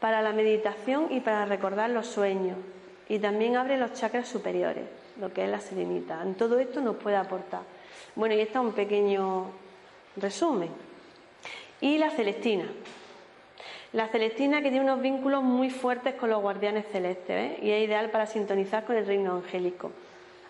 para 0.00 0.20
la 0.20 0.32
meditación 0.34 1.06
y 1.08 1.20
para 1.20 1.46
recordar 1.46 1.88
los 1.88 2.08
sueños. 2.08 2.58
Y 3.08 3.20
también 3.20 3.56
abre 3.56 3.78
los 3.78 3.94
chakras 3.94 4.28
superiores, 4.28 4.84
lo 5.18 5.32
que 5.32 5.44
es 5.44 5.50
la 5.50 5.60
serenita. 5.60 6.20
En 6.22 6.34
todo 6.34 6.58
esto 6.58 6.82
nos 6.82 6.96
puede 6.96 7.16
aportar. 7.16 7.79
Bueno, 8.14 8.34
y 8.34 8.40
está 8.40 8.60
un 8.60 8.72
pequeño 8.72 9.46
resumen. 10.16 10.70
Y 11.80 11.98
la 11.98 12.10
celestina. 12.10 12.66
La 13.92 14.08
celestina 14.08 14.62
que 14.62 14.70
tiene 14.70 14.84
unos 14.84 15.00
vínculos 15.00 15.42
muy 15.42 15.70
fuertes 15.70 16.14
con 16.14 16.30
los 16.30 16.40
guardianes 16.40 16.86
celestes 16.92 17.52
¿eh? 17.52 17.58
y 17.62 17.70
es 17.70 17.84
ideal 17.84 18.10
para 18.10 18.26
sintonizar 18.26 18.84
con 18.84 18.96
el 18.96 19.06
reino 19.06 19.34
angélico. 19.34 19.90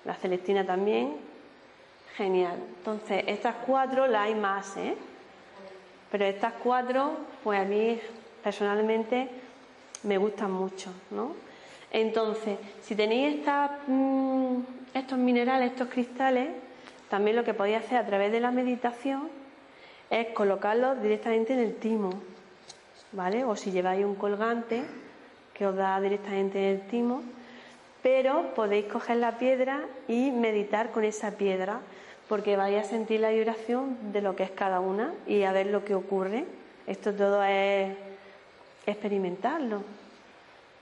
La 0.04 0.14
celestina 0.14 0.66
también, 0.66 1.16
genial. 2.16 2.58
Entonces, 2.78 3.24
estas 3.26 3.54
cuatro 3.66 4.06
las 4.06 4.26
hay 4.26 4.34
más, 4.34 4.76
¿eh? 4.76 4.94
Pero 6.10 6.24
estas 6.24 6.54
cuatro, 6.62 7.16
pues 7.44 7.60
a 7.60 7.64
mí 7.64 7.98
personalmente 8.42 9.28
me 10.02 10.18
gustan 10.18 10.50
mucho, 10.52 10.92
¿no? 11.10 11.34
Entonces, 11.92 12.58
si 12.82 12.94
tenéis 12.94 13.38
mm, 13.86 14.56
estos 14.94 15.18
minerales, 15.18 15.72
estos 15.72 15.88
cristales, 15.88 16.48
también 17.10 17.36
lo 17.36 17.44
que 17.44 17.54
podéis 17.54 17.78
hacer 17.78 17.98
a 17.98 18.06
través 18.06 18.30
de 18.30 18.40
la 18.40 18.52
meditación 18.52 19.28
es 20.10 20.28
colocarlos 20.28 21.02
directamente 21.02 21.52
en 21.52 21.58
el 21.58 21.74
timo, 21.74 22.10
¿vale? 23.12 23.44
O 23.44 23.56
si 23.56 23.72
lleváis 23.72 24.04
un 24.04 24.14
colgante 24.14 24.82
que 25.52 25.66
os 25.66 25.74
da 25.74 26.00
directamente 26.00 26.58
en 26.58 26.76
el 26.76 26.86
timo, 26.86 27.22
pero 28.02 28.54
podéis 28.54 28.86
coger 28.86 29.16
la 29.16 29.38
piedra 29.38 29.82
y 30.08 30.30
meditar 30.30 30.90
con 30.92 31.04
esa 31.04 31.32
piedra, 31.32 31.80
porque 32.28 32.56
vais 32.56 32.78
a 32.78 32.88
sentir 32.88 33.20
la 33.20 33.30
vibración 33.30 34.12
de 34.12 34.22
lo 34.22 34.36
que 34.36 34.44
es 34.44 34.52
cada 34.52 34.78
una 34.78 35.12
y 35.26 35.42
a 35.42 35.52
ver 35.52 35.66
lo 35.66 35.84
que 35.84 35.96
ocurre. 35.96 36.44
Esto 36.86 37.12
todo 37.12 37.42
es 37.42 37.92
experimentarlo. 38.86 39.82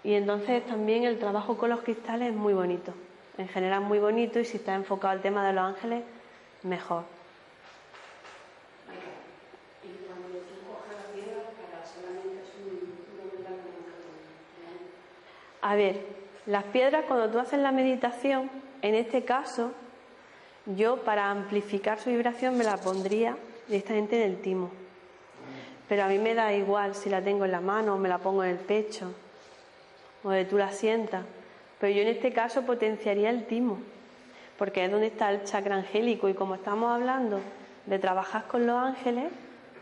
Y 0.04 0.12
entonces 0.12 0.64
también 0.66 1.04
el 1.04 1.18
trabajo 1.18 1.56
con 1.56 1.70
los 1.70 1.80
cristales 1.80 2.30
es 2.30 2.36
muy 2.36 2.52
bonito, 2.52 2.92
en 3.38 3.48
general 3.48 3.80
muy 3.80 3.98
bonito 3.98 4.38
y 4.38 4.44
si 4.44 4.58
está 4.58 4.74
enfocado 4.74 5.12
al 5.12 5.22
tema 5.22 5.46
de 5.46 5.54
los 5.54 5.64
ángeles, 5.64 6.02
mejor. 6.62 7.04
A 15.60 15.74
ver, 15.74 16.00
las 16.46 16.64
piedras 16.64 17.04
cuando 17.06 17.30
tú 17.30 17.38
haces 17.38 17.58
la 17.58 17.72
meditación, 17.72 18.50
en 18.80 18.94
este 18.94 19.24
caso, 19.24 19.72
yo 20.76 21.02
para 21.02 21.30
amplificar 21.30 21.98
su 21.98 22.10
vibración 22.10 22.56
me 22.56 22.64
la 22.64 22.76
pondría 22.76 23.36
directamente 23.66 24.22
en 24.22 24.30
el 24.30 24.40
timo. 24.40 24.70
Pero 25.88 26.04
a 26.04 26.08
mí 26.08 26.18
me 26.18 26.34
da 26.34 26.52
igual 26.52 26.94
si 26.94 27.10
la 27.10 27.22
tengo 27.22 27.44
en 27.44 27.52
la 27.52 27.60
mano 27.60 27.94
o 27.94 27.98
me 27.98 28.08
la 28.08 28.18
pongo 28.18 28.44
en 28.44 28.50
el 28.50 28.58
pecho 28.58 29.12
o 30.22 30.30
de 30.30 30.44
tú 30.44 30.58
la 30.58 30.70
sientas. 30.70 31.24
Pero 31.80 31.94
yo 31.94 32.02
en 32.02 32.08
este 32.08 32.32
caso 32.32 32.62
potenciaría 32.62 33.30
el 33.30 33.46
timo, 33.46 33.78
porque 34.58 34.84
es 34.84 34.90
donde 34.90 35.06
está 35.06 35.30
el 35.30 35.44
chakra 35.44 35.76
angélico 35.76 36.28
y 36.28 36.34
como 36.34 36.56
estamos 36.56 36.90
hablando 36.92 37.40
de 37.86 37.98
trabajar 37.98 38.46
con 38.48 38.66
los 38.66 38.76
ángeles, 38.76 39.30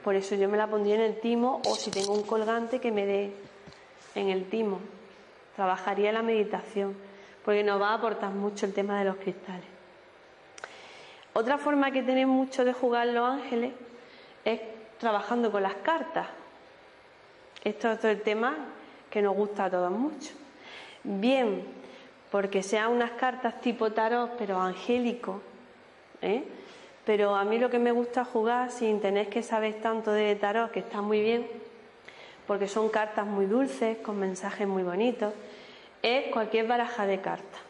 por 0.04 0.14
eso 0.14 0.34
yo 0.36 0.48
me 0.48 0.58
la 0.58 0.68
pondría 0.68 0.94
en 0.94 1.00
el 1.00 1.18
timo 1.18 1.60
o 1.66 1.74
si 1.74 1.90
tengo 1.90 2.12
un 2.12 2.22
colgante 2.22 2.78
que 2.78 2.92
me 2.92 3.06
dé 3.06 3.32
en 4.14 4.28
el 4.28 4.48
timo. 4.48 4.78
Trabajaría 5.56 6.12
la 6.12 6.22
meditación, 6.22 6.94
porque 7.44 7.64
nos 7.64 7.80
va 7.80 7.90
a 7.90 7.94
aportar 7.94 8.30
mucho 8.30 8.66
el 8.66 8.74
tema 8.74 8.98
de 8.98 9.06
los 9.06 9.16
cristales. 9.16 9.64
Otra 11.32 11.58
forma 11.58 11.90
que 11.90 12.02
tienen 12.02 12.28
mucho 12.28 12.64
de 12.64 12.72
jugar 12.72 13.08
los 13.08 13.28
ángeles 13.28 13.72
es 14.44 14.60
trabajando 14.98 15.50
con 15.50 15.62
las 15.62 15.74
cartas. 15.76 16.28
Esto 17.64 17.90
es 17.90 17.98
otro 17.98 18.16
tema 18.18 18.54
que 19.10 19.22
nos 19.22 19.34
gusta 19.34 19.64
a 19.64 19.70
todos 19.70 19.90
mucho. 19.90 20.32
Bien, 21.02 21.64
porque 22.30 22.62
sean 22.62 22.92
unas 22.92 23.12
cartas 23.12 23.60
tipo 23.60 23.92
tarot, 23.92 24.32
pero 24.36 24.60
angélico. 24.60 25.40
¿eh? 26.22 26.44
Pero 27.04 27.36
a 27.36 27.44
mí 27.44 27.58
lo 27.58 27.70
que 27.70 27.78
me 27.78 27.92
gusta 27.92 28.24
jugar, 28.24 28.70
sin 28.70 29.00
tener 29.00 29.28
que 29.28 29.42
saber 29.42 29.74
tanto 29.80 30.10
de 30.10 30.34
tarot, 30.34 30.70
que 30.70 30.80
está 30.80 31.00
muy 31.00 31.20
bien, 31.20 31.46
porque 32.46 32.68
son 32.68 32.88
cartas 32.88 33.26
muy 33.26 33.46
dulces, 33.46 33.98
con 33.98 34.18
mensajes 34.18 34.66
muy 34.66 34.82
bonitos, 34.82 35.32
es 36.02 36.32
cualquier 36.32 36.66
baraja 36.66 37.06
de 37.06 37.20
cartas. 37.20 37.60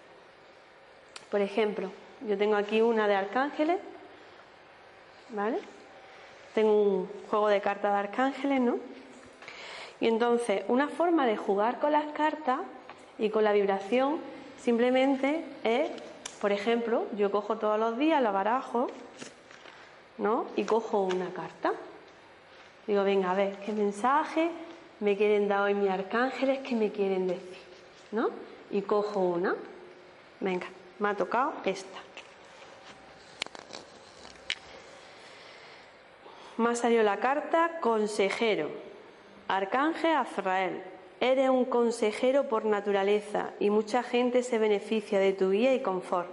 Por 1.31 1.41
ejemplo, 1.41 1.91
yo 2.27 2.39
tengo 2.39 2.57
aquí 2.57 2.81
una 2.81 3.09
de 3.09 3.15
arcángeles, 3.15 3.79
¿vale? 5.31 5.59
Tengo 6.55 6.73
un 6.73 7.11
juego 7.29 7.49
de 7.49 7.61
cartas 7.61 7.93
de 7.93 7.99
arcángeles, 7.99 8.61
¿no? 8.61 8.79
Y 10.01 10.09
entonces, 10.09 10.65
una 10.69 10.89
forma 10.89 11.27
de 11.27 11.37
jugar 11.37 11.79
con 11.79 11.93
las 11.93 12.07
cartas 12.13 12.61
y 13.19 13.31
con 13.31 13.45
la 13.45 13.53
vibración 13.53 14.19
simplemente 14.63 15.45
es 15.65 15.91
Por 16.41 16.53
ejemplo, 16.53 17.07
yo 17.17 17.31
cojo 17.31 17.57
todos 17.57 17.81
los 17.81 17.97
días, 17.97 18.23
la 18.23 18.31
barajo, 18.31 18.89
¿no? 20.19 20.47
Y 20.55 20.65
cojo 20.65 21.01
una 21.01 21.31
carta. 21.31 21.73
Digo, 22.87 23.03
venga, 23.05 23.31
a 23.31 23.35
ver, 23.35 23.57
¿qué 23.65 23.73
mensaje 23.73 24.51
me 25.01 25.17
quieren 25.17 25.49
dar 25.49 25.63
hoy 25.63 25.75
mis 25.75 25.91
arcángeles? 25.91 26.61
¿Qué 26.61 26.75
me 26.75 26.93
quieren 26.93 27.27
decir? 27.27 27.59
¿No? 28.13 28.29
Y 28.71 28.83
cojo 28.83 29.21
una. 29.21 29.57
Venga, 30.41 30.67
me 30.99 31.09
ha 31.09 31.15
tocado 31.15 31.55
esta. 31.65 31.99
Me 36.59 36.71
ha 36.71 36.77
salido 36.77 37.03
la 37.03 37.19
carta 37.19 37.81
consejero. 37.81 38.71
Arcángel 39.49 40.17
Azrael. 40.17 40.83
Eres 41.21 41.49
un 41.49 41.65
consejero 41.65 42.49
por 42.49 42.65
naturaleza 42.65 43.51
y 43.59 43.71
mucha 43.71 44.03
gente 44.03 44.43
se 44.43 44.59
beneficia 44.59 45.19
de 45.19 45.33
tu 45.33 45.51
guía 45.51 45.75
y 45.75 45.81
confort. 45.81 46.29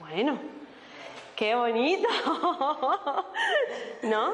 Bueno, 0.00 0.38
qué 1.36 1.54
bonito, 1.54 2.08
¿no? 4.02 4.32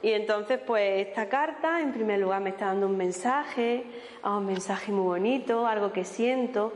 Y 0.00 0.12
entonces, 0.12 0.60
pues 0.64 1.08
esta 1.08 1.28
carta, 1.28 1.80
en 1.80 1.92
primer 1.92 2.20
lugar, 2.20 2.40
me 2.40 2.50
está 2.50 2.66
dando 2.66 2.86
un 2.86 2.96
mensaje, 2.96 3.84
un 4.22 4.46
mensaje 4.46 4.92
muy 4.92 5.04
bonito, 5.04 5.66
algo 5.66 5.92
que 5.92 6.04
siento, 6.04 6.72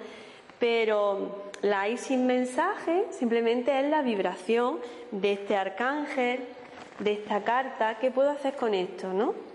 pero 0.59 1.53
la 1.63 1.89
I 1.89 1.97
sin 1.97 2.27
mensaje 2.27 3.07
simplemente 3.11 3.79
es 3.79 3.89
la 3.89 4.03
vibración 4.03 4.81
de 5.13 5.35
este 5.35 5.57
arcángel, 5.57 6.41
de 6.99 7.13
esta 7.13 7.45
carta. 7.45 7.99
¿Qué 8.01 8.11
puedo 8.11 8.31
hacer 8.31 8.57
con 8.57 8.75
esto, 8.75 9.13
no? 9.13 9.52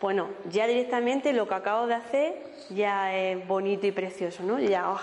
Bueno, 0.00 0.28
ya 0.50 0.66
directamente 0.66 1.32
lo 1.32 1.48
que 1.48 1.54
acabo 1.54 1.86
de 1.86 1.94
hacer 1.94 2.34
ya 2.68 3.16
es 3.16 3.46
bonito 3.46 3.86
y 3.86 3.92
precioso, 3.92 4.42
¿no? 4.42 4.58
Ya, 4.58 4.90
oh, 4.90 5.00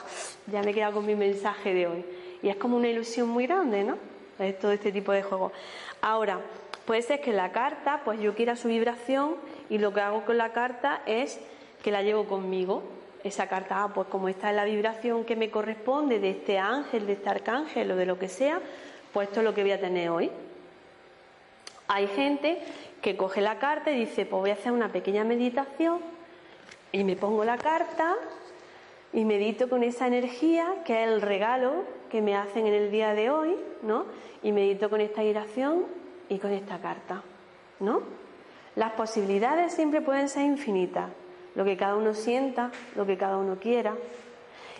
ya 0.47 0.61
me 0.61 0.71
he 0.71 0.73
quedado 0.73 0.93
con 0.93 1.05
mi 1.05 1.15
mensaje 1.15 1.73
de 1.73 1.87
hoy. 1.87 2.05
Y 2.43 2.49
es 2.49 2.57
como 2.57 2.77
una 2.77 2.89
ilusión 2.89 3.27
muy 3.27 3.47
grande, 3.47 3.83
¿no? 3.83 3.97
Es 4.37 4.59
todo 4.59 4.71
este 4.71 4.91
tipo 4.91 5.11
de 5.11 5.23
juegos. 5.23 5.51
Ahora, 6.01 6.41
puede 6.85 7.01
ser 7.01 7.21
que 7.21 7.31
la 7.31 7.51
carta, 7.51 8.01
pues 8.05 8.19
yo 8.19 8.35
quiera 8.35 8.55
su 8.55 8.67
vibración 8.67 9.35
y 9.69 9.79
lo 9.79 9.93
que 9.93 10.01
hago 10.01 10.25
con 10.25 10.37
la 10.37 10.51
carta 10.53 11.01
es 11.07 11.39
que 11.81 11.91
la 11.91 12.03
llevo 12.03 12.25
conmigo. 12.25 12.83
Esa 13.23 13.47
carta, 13.47 13.83
ah, 13.83 13.93
pues 13.93 14.07
como 14.09 14.27
está 14.27 14.51
en 14.51 14.57
la 14.57 14.65
vibración 14.65 15.23
que 15.23 15.35
me 15.35 15.49
corresponde 15.49 16.19
de 16.19 16.31
este 16.31 16.59
ángel, 16.59 17.07
de 17.07 17.13
este 17.13 17.29
arcángel 17.29 17.89
o 17.91 17.95
de 17.95 18.05
lo 18.05 18.19
que 18.19 18.27
sea, 18.27 18.59
pues 19.11 19.29
esto 19.29 19.39
es 19.39 19.45
lo 19.45 19.55
que 19.55 19.63
voy 19.63 19.71
a 19.71 19.79
tener 19.79 20.09
hoy. 20.09 20.29
Hay 21.87 22.07
gente 22.07 22.59
que 23.03 23.17
coge 23.17 23.41
la 23.41 23.59
carta 23.59 23.91
y 23.91 23.99
dice, 23.99 24.25
pues 24.25 24.39
voy 24.39 24.49
a 24.49 24.53
hacer 24.53 24.71
una 24.71 24.87
pequeña 24.87 25.25
meditación 25.25 25.99
y 26.93 27.03
me 27.03 27.17
pongo 27.17 27.43
la 27.43 27.57
carta 27.57 28.15
y 29.11 29.25
medito 29.25 29.69
con 29.69 29.83
esa 29.83 30.07
energía 30.07 30.73
que 30.85 31.03
es 31.03 31.09
el 31.09 31.21
regalo 31.21 31.83
que 32.09 32.21
me 32.21 32.35
hacen 32.35 32.65
en 32.65 32.73
el 32.73 32.91
día 32.91 33.13
de 33.13 33.29
hoy, 33.29 33.57
¿no? 33.81 34.05
Y 34.41 34.53
medito 34.53 34.89
con 34.89 35.01
esta 35.01 35.21
vibración 35.21 35.83
y 36.29 36.39
con 36.39 36.51
esta 36.51 36.79
carta, 36.79 37.23
¿no? 37.81 38.03
Las 38.77 38.93
posibilidades 38.93 39.73
siempre 39.73 39.99
pueden 39.99 40.29
ser 40.29 40.45
infinitas, 40.45 41.09
lo 41.55 41.65
que 41.65 41.75
cada 41.75 41.95
uno 41.95 42.13
sienta, 42.13 42.71
lo 42.95 43.05
que 43.05 43.17
cada 43.17 43.37
uno 43.37 43.57
quiera 43.59 43.95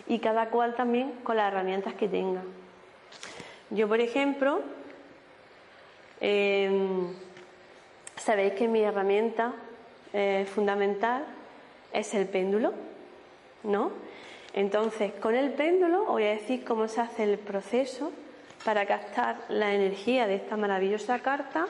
y 0.08 0.18
cada 0.18 0.48
cual 0.48 0.74
también 0.74 1.12
con 1.22 1.36
las 1.36 1.52
herramientas 1.52 1.92
que 1.92 2.08
tenga. 2.08 2.42
Yo, 3.68 3.86
por 3.86 4.00
ejemplo, 4.00 4.62
em, 6.20 7.08
sabéis 8.24 8.54
que 8.54 8.68
mi 8.68 8.80
herramienta 8.80 9.52
eh, 10.14 10.46
fundamental 10.54 11.26
es 11.92 12.14
el 12.14 12.26
péndulo, 12.26 12.72
¿no? 13.64 13.90
Entonces, 14.54 15.12
con 15.20 15.34
el 15.34 15.52
péndulo 15.52 16.02
os 16.02 16.08
voy 16.08 16.24
a 16.24 16.30
decir 16.30 16.64
cómo 16.64 16.88
se 16.88 17.02
hace 17.02 17.24
el 17.24 17.38
proceso 17.38 18.12
para 18.64 18.86
captar 18.86 19.44
la 19.48 19.74
energía 19.74 20.26
de 20.26 20.36
esta 20.36 20.56
maravillosa 20.56 21.18
carta 21.18 21.66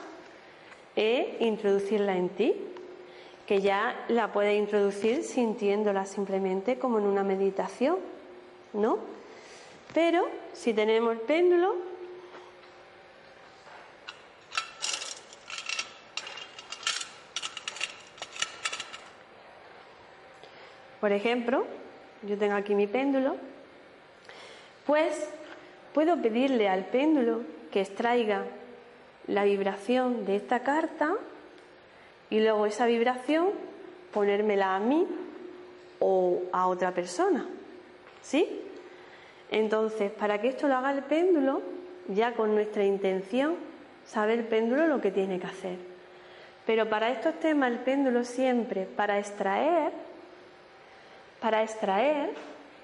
e 0.94 1.38
introducirla 1.40 2.16
en 2.16 2.28
ti, 2.28 2.54
que 3.46 3.60
ya 3.60 4.04
la 4.08 4.32
puedes 4.32 4.56
introducir 4.56 5.24
sintiéndola 5.24 6.06
simplemente 6.06 6.78
como 6.78 6.98
en 6.98 7.06
una 7.06 7.24
meditación, 7.24 7.98
¿no? 8.74 8.98
Pero 9.92 10.28
si 10.52 10.72
tenemos 10.72 11.14
el 11.14 11.20
péndulo, 11.20 11.74
Por 21.04 21.12
ejemplo, 21.12 21.66
yo 22.22 22.38
tengo 22.38 22.54
aquí 22.54 22.74
mi 22.74 22.86
péndulo, 22.86 23.36
pues 24.86 25.28
puedo 25.92 26.16
pedirle 26.22 26.66
al 26.66 26.86
péndulo 26.86 27.42
que 27.70 27.82
extraiga 27.82 28.46
la 29.26 29.44
vibración 29.44 30.24
de 30.24 30.36
esta 30.36 30.60
carta 30.60 31.12
y 32.30 32.40
luego 32.40 32.64
esa 32.64 32.86
vibración 32.86 33.50
ponérmela 34.14 34.76
a 34.76 34.80
mí 34.80 35.06
o 36.00 36.40
a 36.52 36.68
otra 36.68 36.92
persona. 36.92 37.50
¿Sí? 38.22 38.62
Entonces, 39.50 40.10
para 40.10 40.40
que 40.40 40.48
esto 40.48 40.68
lo 40.68 40.76
haga 40.76 40.90
el 40.92 41.02
péndulo, 41.02 41.60
ya 42.08 42.32
con 42.32 42.54
nuestra 42.54 42.82
intención, 42.82 43.56
sabe 44.06 44.32
el 44.32 44.44
péndulo 44.44 44.86
lo 44.86 45.02
que 45.02 45.10
tiene 45.10 45.38
que 45.38 45.48
hacer. 45.48 45.76
Pero 46.64 46.88
para 46.88 47.10
estos 47.10 47.38
temas 47.40 47.72
el 47.72 47.80
péndulo 47.80 48.24
siempre, 48.24 48.86
para 48.86 49.18
extraer, 49.18 49.92
para 51.44 51.62
extraer 51.62 52.30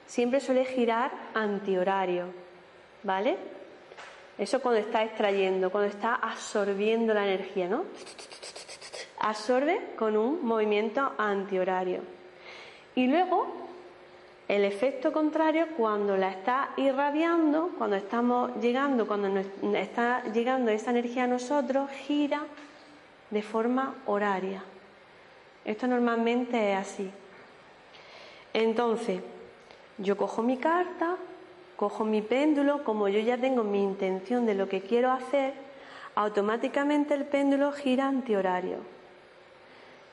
siempre 0.05 0.39
suele 0.39 0.67
girar 0.67 1.11
antihorario, 1.33 2.27
¿vale? 3.03 3.39
Eso 4.37 4.61
cuando 4.61 4.79
está 4.81 5.03
extrayendo, 5.03 5.73
cuando 5.73 5.89
está 5.89 6.17
absorbiendo 6.17 7.15
la 7.15 7.27
energía, 7.27 7.69
¿no? 7.69 7.85
Absorbe 9.19 9.93
con 9.97 10.15
un 10.15 10.45
movimiento 10.45 11.11
antihorario. 11.17 12.03
Y 12.95 13.07
luego, 13.07 13.47
el 14.47 14.67
efecto 14.67 15.11
contrario, 15.11 15.69
cuando 15.79 16.19
la 16.19 16.29
está 16.29 16.75
irradiando, 16.77 17.71
cuando 17.79 17.97
estamos 17.97 18.55
llegando, 18.61 19.07
cuando 19.07 19.41
está 19.75 20.23
llegando 20.35 20.71
esa 20.71 20.91
energía 20.91 21.25
a 21.25 21.29
nosotros, 21.29 21.91
gira 21.93 22.43
de 23.31 23.41
forma 23.41 23.95
horaria. 24.05 24.63
Esto 25.65 25.87
normalmente 25.87 26.73
es 26.73 26.79
así. 26.79 27.11
Entonces, 28.53 29.21
yo 29.99 30.17
cojo 30.17 30.43
mi 30.43 30.57
carta, 30.57 31.17
cojo 31.77 32.05
mi 32.05 32.23
péndulo, 32.23 32.85
como 32.85 33.09
yo 33.09 33.21
ya 33.21 33.39
tengo 33.39 33.65
mi 33.65 33.83
intención 33.83 34.47
de 34.47 34.55
lo 34.55 34.69
que 34.69 34.81
quiero 34.81 35.11
hacer, 35.13 35.55
automáticamente 36.15 37.15
el 37.15 37.25
péndulo 37.25 37.73
gira 37.73 38.09
antihorario. 38.09 38.79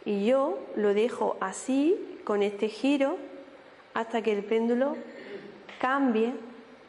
Y 0.06 0.26
yo 0.26 0.60
lo 0.76 0.94
dejo 0.94 1.38
así, 1.40 2.20
con 2.24 2.44
este 2.44 2.70
giro, 2.70 3.18
hasta 3.94 4.22
que 4.22 4.32
el 4.32 4.44
péndulo 4.44 4.96
cambie, 5.80 6.34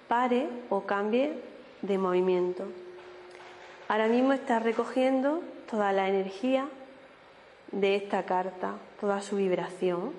pare 0.08 0.48
o 0.68 0.82
cambie 0.82 1.32
de 1.82 1.98
movimiento. 1.98 2.64
Ahora 3.88 4.08
mismo 4.08 4.32
está 4.32 4.58
recogiendo 4.58 5.40
toda 5.70 5.92
la 5.92 6.08
energía 6.08 6.68
de 7.72 7.96
esta 7.96 8.24
carta, 8.24 8.74
toda 9.00 9.20
su 9.22 9.37
vibración. 9.37 10.12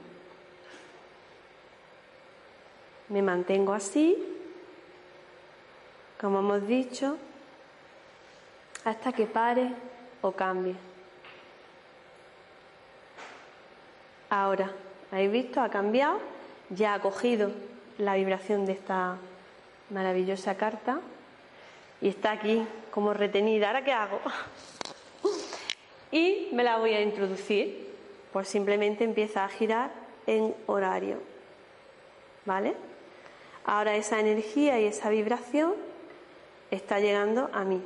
Me 3.10 3.24
mantengo 3.24 3.74
así, 3.74 4.16
como 6.22 6.40
hemos 6.40 6.68
dicho, 6.68 7.18
hasta 8.86 9.12
que 9.12 9.26
pare 9.26 9.72
o 10.22 10.32
cambie. 10.32 10.76
Ahora, 14.30 14.72
¿habéis 15.12 15.32
visto? 15.32 15.60
Ha 15.60 15.70
cambiado, 15.70 16.20
ya 16.70 16.94
ha 16.94 17.02
cogido 17.02 17.52
la 17.98 18.14
vibración 18.14 18.68
de 18.68 18.74
esta 18.74 19.18
maravillosa 19.90 20.56
carta 20.56 21.00
y 22.00 22.10
está 22.10 22.32
aquí 22.32 22.64
como 22.92 23.16
retenida. 23.16 23.68
¿Ahora 23.68 23.84
qué 23.84 23.92
hago? 23.92 24.20
y 26.12 26.50
me 26.54 26.64
la 26.64 26.78
voy 26.78 26.94
a 26.94 27.02
introducir, 27.02 27.90
pues 28.32 28.48
simplemente 28.48 29.04
empieza 29.04 29.46
a 29.46 29.50
girar 29.50 29.92
en 30.28 30.56
horario. 30.68 31.18
¿Vale? 32.46 32.76
Ahora 33.70 33.96
esa 33.96 34.20
energía 34.20 34.80
y 34.80 34.86
esa 34.86 35.12
vibración 35.12 35.76
está 36.72 37.00
llegando 37.00 37.52
a 37.54 37.64
mí. 37.64 37.80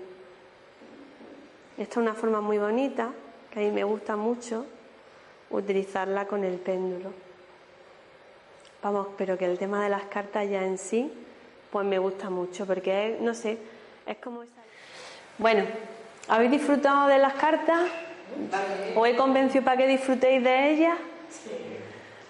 Esta 1.77 1.91
es 1.91 1.97
una 1.97 2.13
forma 2.13 2.39
muy 2.39 2.57
bonita, 2.57 3.11
que 3.51 3.59
a 3.59 3.63
mí 3.63 3.69
me 3.69 3.84
gusta 3.84 4.15
mucho 4.15 4.65
utilizarla 5.49 6.25
con 6.25 6.45
el 6.45 6.55
péndulo. 6.55 7.11
Vamos, 8.81 9.07
pero 9.17 9.38
que 9.38 9.43
el 9.43 9.59
tema 9.59 9.84
de 9.84 9.89
las 9.89 10.03
cartas 10.03 10.49
ya 10.49 10.63
en 10.63 10.77
sí, 10.77 11.11
pues 11.69 11.86
me 11.86 11.99
gusta 11.99 12.29
mucho, 12.29 12.65
porque 12.65 13.15
es, 13.15 13.19
no 13.19 13.34
sé, 13.34 13.57
es 14.05 14.17
como 14.19 14.43
esa... 14.43 14.53
Bueno, 15.38 15.65
¿habéis 16.29 16.51
disfrutado 16.51 17.09
de 17.09 17.17
las 17.17 17.34
cartas? 17.34 17.89
¿Os 18.95 19.05
he 19.05 19.17
convencido 19.17 19.65
para 19.65 19.75
que 19.75 19.88
disfrutéis 19.88 20.41
de 20.41 20.71
ellas? 20.71 20.97
Sí. 21.29 21.72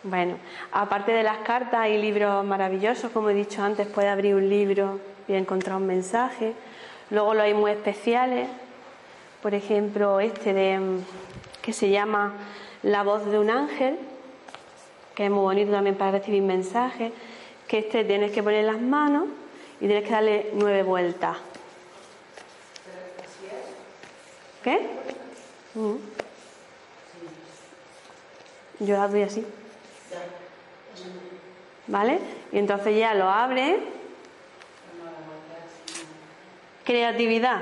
Bueno, 0.03 0.37
aparte 0.73 1.13
de 1.13 1.23
las 1.23 1.37
cartas 1.39 1.79
hay 1.79 1.97
libros 1.97 2.43
maravillosos, 2.43 3.09
como 3.11 3.29
he 3.29 3.33
dicho 3.33 3.63
antes, 3.63 3.87
puede 3.87 4.09
abrir 4.09 4.35
un 4.35 4.49
libro 4.49 4.99
a 5.29 5.31
encontrar 5.31 5.77
un 5.77 5.87
mensaje. 5.87 6.53
Luego 7.09 7.33
los 7.33 7.43
hay 7.43 7.53
muy 7.53 7.71
especiales, 7.71 8.49
por 9.41 9.53
ejemplo, 9.53 10.19
este 10.19 10.53
de 10.53 10.99
que 11.61 11.71
se 11.71 11.89
llama 11.89 12.33
La 12.81 13.03
voz 13.03 13.25
de 13.25 13.39
un 13.39 13.49
ángel, 13.49 13.97
que 15.15 15.25
es 15.25 15.31
muy 15.31 15.39
bonito 15.39 15.71
también 15.71 15.95
para 15.95 16.11
recibir 16.11 16.43
mensajes, 16.43 17.13
que 17.65 17.77
este 17.77 18.03
tienes 18.03 18.31
que 18.31 18.43
poner 18.43 18.65
las 18.65 18.81
manos 18.81 19.29
y 19.79 19.87
tienes 19.87 20.03
que 20.03 20.11
darle 20.11 20.51
nueve 20.55 20.83
vueltas. 20.83 21.37
¿Qué? 24.63 24.81
Mm. 25.75 25.95
Yo 28.81 28.97
la 28.97 29.07
doy 29.07 29.21
así. 29.21 29.45
¿Vale? 31.87 32.19
Y 32.51 32.57
entonces 32.59 32.97
ya 32.97 33.13
lo 33.13 33.29
abre. 33.29 33.79
Creatividad. 36.83 37.61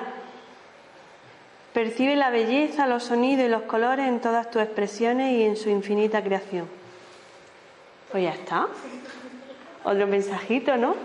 Percibe 1.74 2.16
la 2.16 2.30
belleza, 2.30 2.86
los 2.86 3.04
sonidos 3.04 3.46
y 3.46 3.50
los 3.50 3.64
colores 3.64 4.08
en 4.08 4.20
todas 4.20 4.52
tus 4.52 4.62
expresiones 4.62 5.32
y 5.32 5.44
en 5.44 5.56
su 5.56 5.70
infinita 5.70 6.24
creación. 6.24 6.68
Pues 8.12 8.24
ya 8.24 8.32
está. 8.32 8.68
Otro 9.84 10.06
mensajito, 10.06 10.76
¿no? 10.76 10.96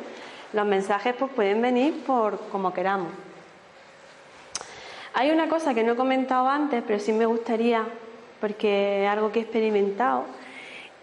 Los 0.53 0.67
mensajes 0.67 1.15
pues 1.19 1.31
pueden 1.33 1.63
venir 1.63 2.03
por 2.05 2.39
como 2.49 2.73
queramos. 2.73 3.09
Hay 5.15 5.31
una 5.31 5.49
cosa 5.49 5.73
que 5.73 5.83
no 5.83 5.93
he 5.93 5.97
comentado 5.97 6.49
antes, 6.49 6.83
pero 6.87 6.99
sí 6.99 7.13
me 7.13 7.27
gustaría, 7.27 7.85
porque 8.41 9.05
es 9.05 9.09
algo 9.09 9.33
que 9.33 9.39
he 9.39 9.43
experimentado 9.43 10.25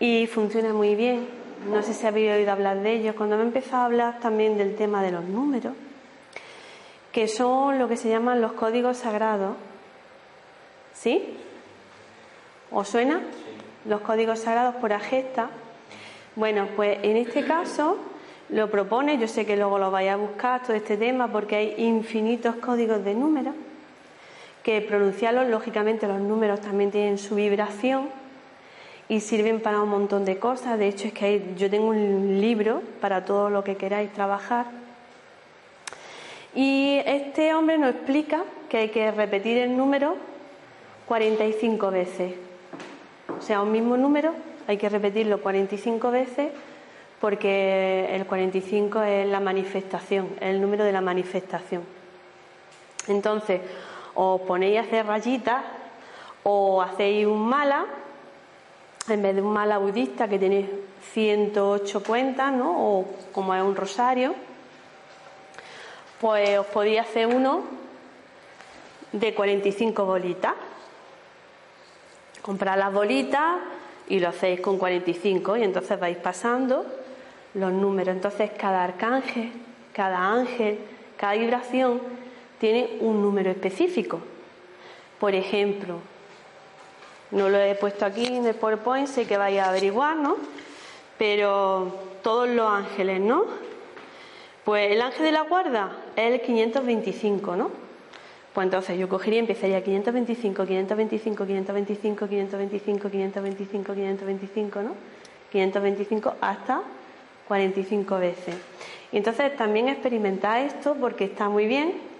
y 0.04 0.28
funciona 0.28 0.74
muy 0.74 0.96
bien. 0.96 1.26
No 1.72 1.82
sé 1.82 1.94
si 1.94 2.06
habéis 2.06 2.34
oído 2.34 2.52
hablar 2.52 2.82
de 2.82 2.92
ello. 2.92 3.16
Cuando 3.16 3.38
me 3.38 3.44
he 3.44 3.46
empezado 3.46 3.84
a 3.84 3.86
hablar 3.86 4.20
también 4.20 4.58
del 4.58 4.76
tema 4.76 5.02
de 5.02 5.12
los 5.12 5.24
números, 5.24 5.72
que 7.14 7.30
son 7.30 7.80
lo 7.80 7.88
que 7.88 7.96
se 7.96 8.10
llaman 8.10 8.42
los 8.42 8.52
códigos 8.52 8.98
sagrados. 8.98 9.56
¿Sí? 10.94 11.38
¿Os 12.70 12.90
suena? 12.90 13.22
Los 13.86 14.02
códigos 14.02 14.40
sagrados 14.40 14.76
por 14.76 14.92
Agesta. 14.92 15.50
Bueno, 16.36 16.68
pues 16.76 17.00
en 17.02 17.16
este 17.16 17.46
caso 17.46 17.98
lo 18.50 18.70
propone, 18.70 19.18
yo 19.18 19.30
sé 19.30 19.46
que 19.46 19.56
luego 19.56 19.80
lo 19.80 19.90
vais 19.90 20.10
a 20.10 20.18
buscar 20.18 20.64
todo 20.64 20.74
este 20.74 20.98
tema 20.98 21.30
porque 21.30 21.56
hay 21.56 21.76
infinitos 21.78 22.58
códigos 22.58 23.06
de 23.06 23.14
números, 23.14 23.54
que 24.64 24.82
pronunciarlos, 24.82 25.48
lógicamente 25.48 26.10
los 26.10 26.20
números 26.20 26.60
también 26.60 26.92
tienen 26.92 27.18
su 27.18 27.36
vibración 27.36 28.23
y 29.14 29.20
sirven 29.20 29.60
para 29.60 29.80
un 29.80 29.90
montón 29.90 30.26
de 30.26 30.40
cosas. 30.40 30.80
De 30.80 30.88
hecho, 30.88 31.08
es 31.08 31.14
que 31.14 31.54
yo 31.56 31.70
tengo 31.70 31.90
un 31.90 32.42
libro 32.42 32.82
para 33.00 33.26
todo 33.26 33.52
lo 33.52 33.64
que 33.64 33.78
queráis 33.78 34.12
trabajar. 34.12 34.66
Y 36.56 37.00
este 37.06 37.54
hombre 37.54 37.78
nos 37.78 37.92
explica 37.92 38.44
que 38.70 38.78
hay 38.78 38.90
que 38.90 39.12
repetir 39.12 39.60
el 39.60 39.78
número 39.78 40.16
45 41.06 41.92
veces. 41.92 42.34
O 43.38 43.42
sea, 43.42 43.62
un 43.62 43.72
mismo 43.72 43.98
número 43.98 44.34
hay 44.68 44.78
que 44.78 44.90
repetirlo 44.90 45.42
45 45.42 46.10
veces 46.10 46.52
porque 47.22 48.16
el 48.16 48.26
45 48.26 49.04
es 49.04 49.28
la 49.28 49.40
manifestación, 49.40 50.30
es 50.42 50.48
el 50.48 50.60
número 50.60 50.84
de 50.84 50.92
la 50.92 51.02
manifestación. 51.02 51.84
Entonces, 53.08 53.62
os 54.16 54.42
ponéis 54.42 54.80
a 54.80 54.82
hacer 54.82 55.06
rayitas 55.06 55.64
o 56.44 56.82
hacéis 56.82 57.28
un 57.28 57.48
mala, 57.48 57.86
en 59.10 59.22
vez 59.22 59.36
de 59.36 59.42
un 59.42 59.52
mala 59.52 59.78
budista 59.78 60.28
que 60.28 60.40
tiene 60.40 60.70
108 61.12 62.04
cuentas, 62.04 62.54
¿no? 62.54 62.72
O 62.72 63.06
como 63.32 63.54
es 63.54 63.62
un 63.62 63.76
rosario, 63.76 64.34
pues 66.22 66.58
os 66.58 66.66
podéis 66.68 67.02
hacer 67.02 67.28
uno 67.28 67.64
de 69.12 69.34
45 69.34 70.06
bolitas. 70.06 70.54
Comprar 72.42 72.78
las 72.78 72.94
bolitas 72.94 73.58
y 74.08 74.20
lo 74.20 74.30
hacéis 74.30 74.62
con 74.62 74.78
45 74.78 75.58
y 75.58 75.64
entonces 75.64 76.00
vais 76.00 76.18
pasando 76.18 76.86
los 77.54 77.72
números. 77.72 78.16
Entonces 78.16 78.52
cada 78.58 78.84
arcángel, 78.84 79.52
cada 79.94 80.18
ángel, 80.18 80.80
cada 81.18 81.34
vibración 81.34 82.02
tiene 82.60 82.98
un 83.02 83.22
número 83.22 83.52
específico. 83.52 84.20
Por 85.20 85.36
ejemplo, 85.36 86.00
no 87.34 87.50
lo 87.50 87.60
he 87.60 87.76
puesto 87.76 88.06
aquí 88.06 88.26
en 88.26 88.46
el 88.46 88.56
PowerPoint, 88.56 89.08
sé 89.08 89.26
que 89.26 89.38
vais 89.38 89.60
a 89.60 89.70
averiguar, 89.70 90.16
¿no? 90.16 90.38
Pero 91.18 91.94
todos 92.22 92.48
los 92.48 92.70
ángeles, 92.70 93.20
¿no? 93.20 93.46
Pues 94.64 94.92
el 94.92 95.02
ángel 95.02 95.26
de 95.26 95.32
la 95.32 95.42
guarda 95.42 95.92
es 96.16 96.34
el 96.34 96.42
525, 96.42 97.56
¿no? 97.56 97.72
Pues 98.54 98.66
entonces 98.66 98.98
yo 99.00 99.10
cogería 99.10 99.38
y 99.38 99.42
empezaría 99.42 99.84
525, 99.84 100.66
525, 100.66 101.46
525, 101.46 102.28
525, 102.28 103.10
525, 103.10 103.94
525, 103.94 104.82
¿no? 104.84 104.92
525 105.52 106.36
hasta 106.40 106.82
45 107.48 108.20
veces. 108.20 108.56
Y 109.12 109.18
entonces 109.18 109.56
también 109.56 109.90
experimentar 109.90 110.60
esto 110.60 110.96
porque 111.00 111.26
está 111.26 111.50
muy 111.50 111.66
bien. 111.68 112.13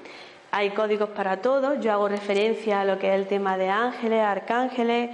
Hay 0.56 0.70
códigos 0.70 1.10
para 1.10 1.38
todo. 1.38 1.82
Yo 1.82 1.92
hago 1.92 2.08
referencia 2.08 2.82
a 2.82 2.86
lo 2.86 3.00
que 3.00 3.10
es 3.10 3.16
el 3.16 3.26
tema 3.26 3.58
de 3.58 3.70
ángeles, 3.70 4.22
arcángeles, 4.22 5.10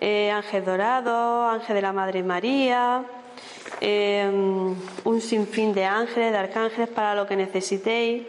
eh, 0.00 0.30
ángel 0.30 0.64
dorado, 0.64 1.48
ángel 1.48 1.74
de 1.74 1.82
la 1.82 1.92
Madre 1.92 2.22
María, 2.22 3.02
eh, 3.80 4.30
un 5.02 5.20
sinfín 5.20 5.74
de 5.74 5.84
ángeles, 5.84 6.30
de 6.30 6.38
arcángeles 6.38 6.88
para 6.88 7.16
lo 7.16 7.26
que 7.26 7.34
necesitéis 7.34 8.22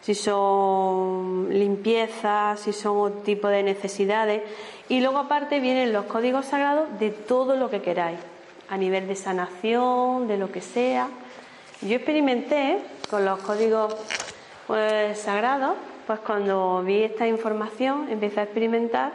si 0.00 0.16
son 0.16 1.46
limpiezas, 1.50 2.58
si 2.58 2.72
son 2.72 2.96
otro 2.96 3.20
tipo 3.20 3.46
de 3.46 3.62
necesidades. 3.62 4.42
Y 4.88 5.00
luego 5.00 5.18
aparte 5.18 5.60
vienen 5.60 5.92
los 5.92 6.06
códigos 6.06 6.46
sagrados 6.46 6.98
de 6.98 7.10
todo 7.10 7.54
lo 7.54 7.70
que 7.70 7.80
queráis, 7.80 8.18
a 8.68 8.76
nivel 8.76 9.06
de 9.06 9.14
sanación, 9.14 10.26
de 10.26 10.36
lo 10.36 10.50
que 10.50 10.62
sea. 10.62 11.10
Yo 11.82 11.94
experimenté 11.94 12.78
con 13.08 13.24
los 13.24 13.38
códigos 13.38 13.94
pues, 14.70 15.18
sagrados, 15.18 15.74
pues 16.06 16.20
cuando 16.20 16.80
vi 16.84 17.02
esta 17.02 17.26
información, 17.26 18.06
empecé 18.08 18.38
a 18.38 18.42
experimentar, 18.44 19.10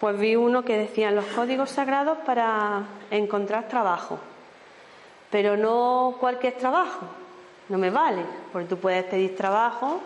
pues 0.00 0.18
vi 0.18 0.34
uno 0.34 0.64
que 0.64 0.76
decía 0.76 1.12
los 1.12 1.24
códigos 1.26 1.70
sagrados 1.70 2.18
para 2.26 2.82
encontrar 3.12 3.68
trabajo. 3.68 4.18
Pero 5.30 5.56
no 5.56 6.16
cualquier 6.18 6.54
trabajo, 6.54 7.06
no 7.68 7.78
me 7.78 7.90
vale, 7.90 8.22
porque 8.52 8.66
tú 8.66 8.76
puedes 8.76 9.04
pedir 9.04 9.36
trabajo 9.36 10.00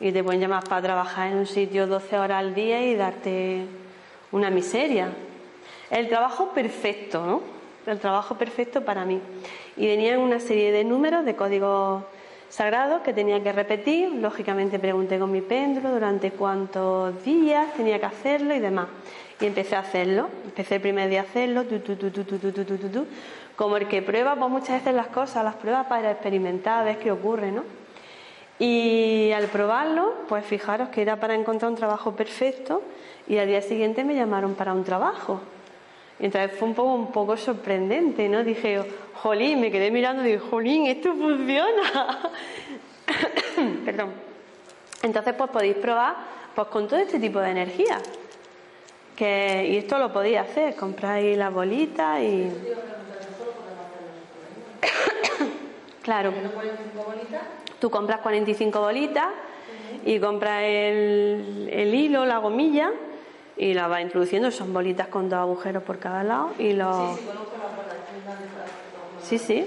y 0.00 0.10
te 0.10 0.24
pueden 0.24 0.40
llamar 0.40 0.64
para 0.64 0.82
trabajar 0.82 1.28
en 1.28 1.38
un 1.38 1.46
sitio 1.46 1.86
12 1.86 2.18
horas 2.18 2.40
al 2.40 2.52
día 2.52 2.84
y 2.84 2.96
darte 2.96 3.64
una 4.32 4.50
miseria. 4.50 5.10
El 5.88 6.08
trabajo 6.08 6.48
perfecto, 6.48 7.24
¿no? 7.24 7.42
El 7.86 8.00
trabajo 8.00 8.34
perfecto 8.34 8.84
para 8.84 9.04
mí. 9.04 9.20
Y 9.76 9.86
venían 9.86 10.18
una 10.18 10.40
serie 10.40 10.72
de 10.72 10.82
números, 10.82 11.24
de 11.24 11.36
códigos 11.36 12.02
sagrado 12.56 13.02
que 13.02 13.12
tenía 13.12 13.42
que 13.42 13.52
repetir. 13.52 14.10
Lógicamente 14.12 14.78
pregunté 14.78 15.18
con 15.18 15.30
mi 15.30 15.42
péndulo 15.42 15.90
durante 15.90 16.30
cuántos 16.30 17.22
días 17.22 17.74
tenía 17.74 17.98
que 18.00 18.06
hacerlo 18.06 18.54
y 18.54 18.60
demás. 18.60 18.88
Y 19.38 19.44
empecé 19.44 19.76
a 19.76 19.80
hacerlo. 19.80 20.28
Empecé 20.46 20.76
el 20.76 20.80
primer 20.80 21.10
día 21.10 21.20
a 21.20 21.24
hacerlo, 21.24 21.64
tu, 21.64 21.80
tu, 21.80 21.96
tu, 21.96 23.06
como 23.56 23.76
el 23.76 23.88
que 23.88 24.00
prueba, 24.00 24.36
pues 24.36 24.50
muchas 24.50 24.78
veces 24.78 24.94
las 24.94 25.08
cosas, 25.08 25.44
las 25.44 25.56
pruebas 25.56 25.86
para 25.86 26.10
experimentar, 26.10 26.80
a 26.80 26.84
ver 26.84 26.98
qué 26.98 27.12
ocurre, 27.12 27.52
¿no? 27.52 27.62
Y 28.58 29.32
al 29.32 29.48
probarlo, 29.48 30.14
pues 30.26 30.44
fijaros 30.46 30.88
que 30.88 31.02
era 31.02 31.16
para 31.16 31.34
encontrar 31.34 31.70
un 31.70 31.76
trabajo 31.76 32.16
perfecto 32.16 32.82
y 33.28 33.36
al 33.36 33.48
día 33.48 33.60
siguiente 33.60 34.02
me 34.02 34.14
llamaron 34.14 34.54
para 34.54 34.72
un 34.72 34.82
trabajo. 34.82 35.42
Entonces 36.18 36.58
fue 36.58 36.68
un 36.68 36.74
poco, 36.74 36.94
un 36.94 37.12
poco 37.12 37.36
sorprendente, 37.36 38.28
¿no? 38.28 38.42
Dije, 38.42 38.82
jolín, 39.14 39.60
me 39.60 39.70
quedé 39.70 39.90
mirando 39.90 40.22
y 40.22 40.32
dije, 40.32 40.38
jolín, 40.38 40.86
esto 40.86 41.14
funciona. 41.14 42.30
Perdón. 43.84 44.12
Entonces, 45.02 45.34
pues 45.34 45.50
podéis 45.50 45.76
probar 45.76 46.16
pues 46.54 46.68
con 46.68 46.88
todo 46.88 46.98
este 46.98 47.20
tipo 47.20 47.38
de 47.38 47.50
energía. 47.50 47.98
Que, 49.14 49.66
y 49.70 49.76
esto 49.76 49.98
lo 49.98 50.12
podéis 50.12 50.38
hacer, 50.38 50.74
compráis 50.74 51.36
las 51.36 51.52
bolitas 51.54 52.20
y... 52.20 52.50
claro. 56.02 56.32
Tú 57.78 57.90
compras 57.90 58.20
45 58.20 58.80
bolitas 58.80 59.28
y 60.06 60.18
compras 60.18 60.62
el, 60.62 61.68
el 61.70 61.94
hilo, 61.94 62.24
la 62.24 62.38
gomilla 62.38 62.90
y 63.56 63.74
la 63.74 63.88
vas 63.88 64.02
introduciendo. 64.02 64.50
Son 64.50 64.72
bolitas 64.72 65.08
con 65.08 65.28
dos 65.28 65.38
agujeros 65.38 65.82
por 65.82 65.98
cada 65.98 66.22
lado 66.22 66.50
y 66.58 66.72
lo. 66.72 67.18
Sí, 69.22 69.38
sí. 69.38 69.66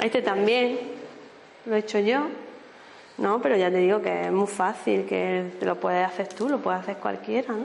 Este 0.00 0.22
también 0.22 0.78
lo 1.66 1.76
he 1.76 1.78
hecho 1.78 1.98
yo. 1.98 2.26
No, 3.16 3.40
pero 3.40 3.56
ya 3.56 3.70
te 3.70 3.78
digo 3.78 4.02
que 4.02 4.26
es 4.26 4.32
muy 4.32 4.48
fácil, 4.48 5.06
que 5.06 5.52
lo 5.60 5.76
puedes 5.76 6.04
hacer 6.04 6.28
tú, 6.28 6.48
lo 6.48 6.58
puedes 6.58 6.80
hacer 6.80 6.96
cualquiera, 6.96 7.54
¿no? 7.54 7.64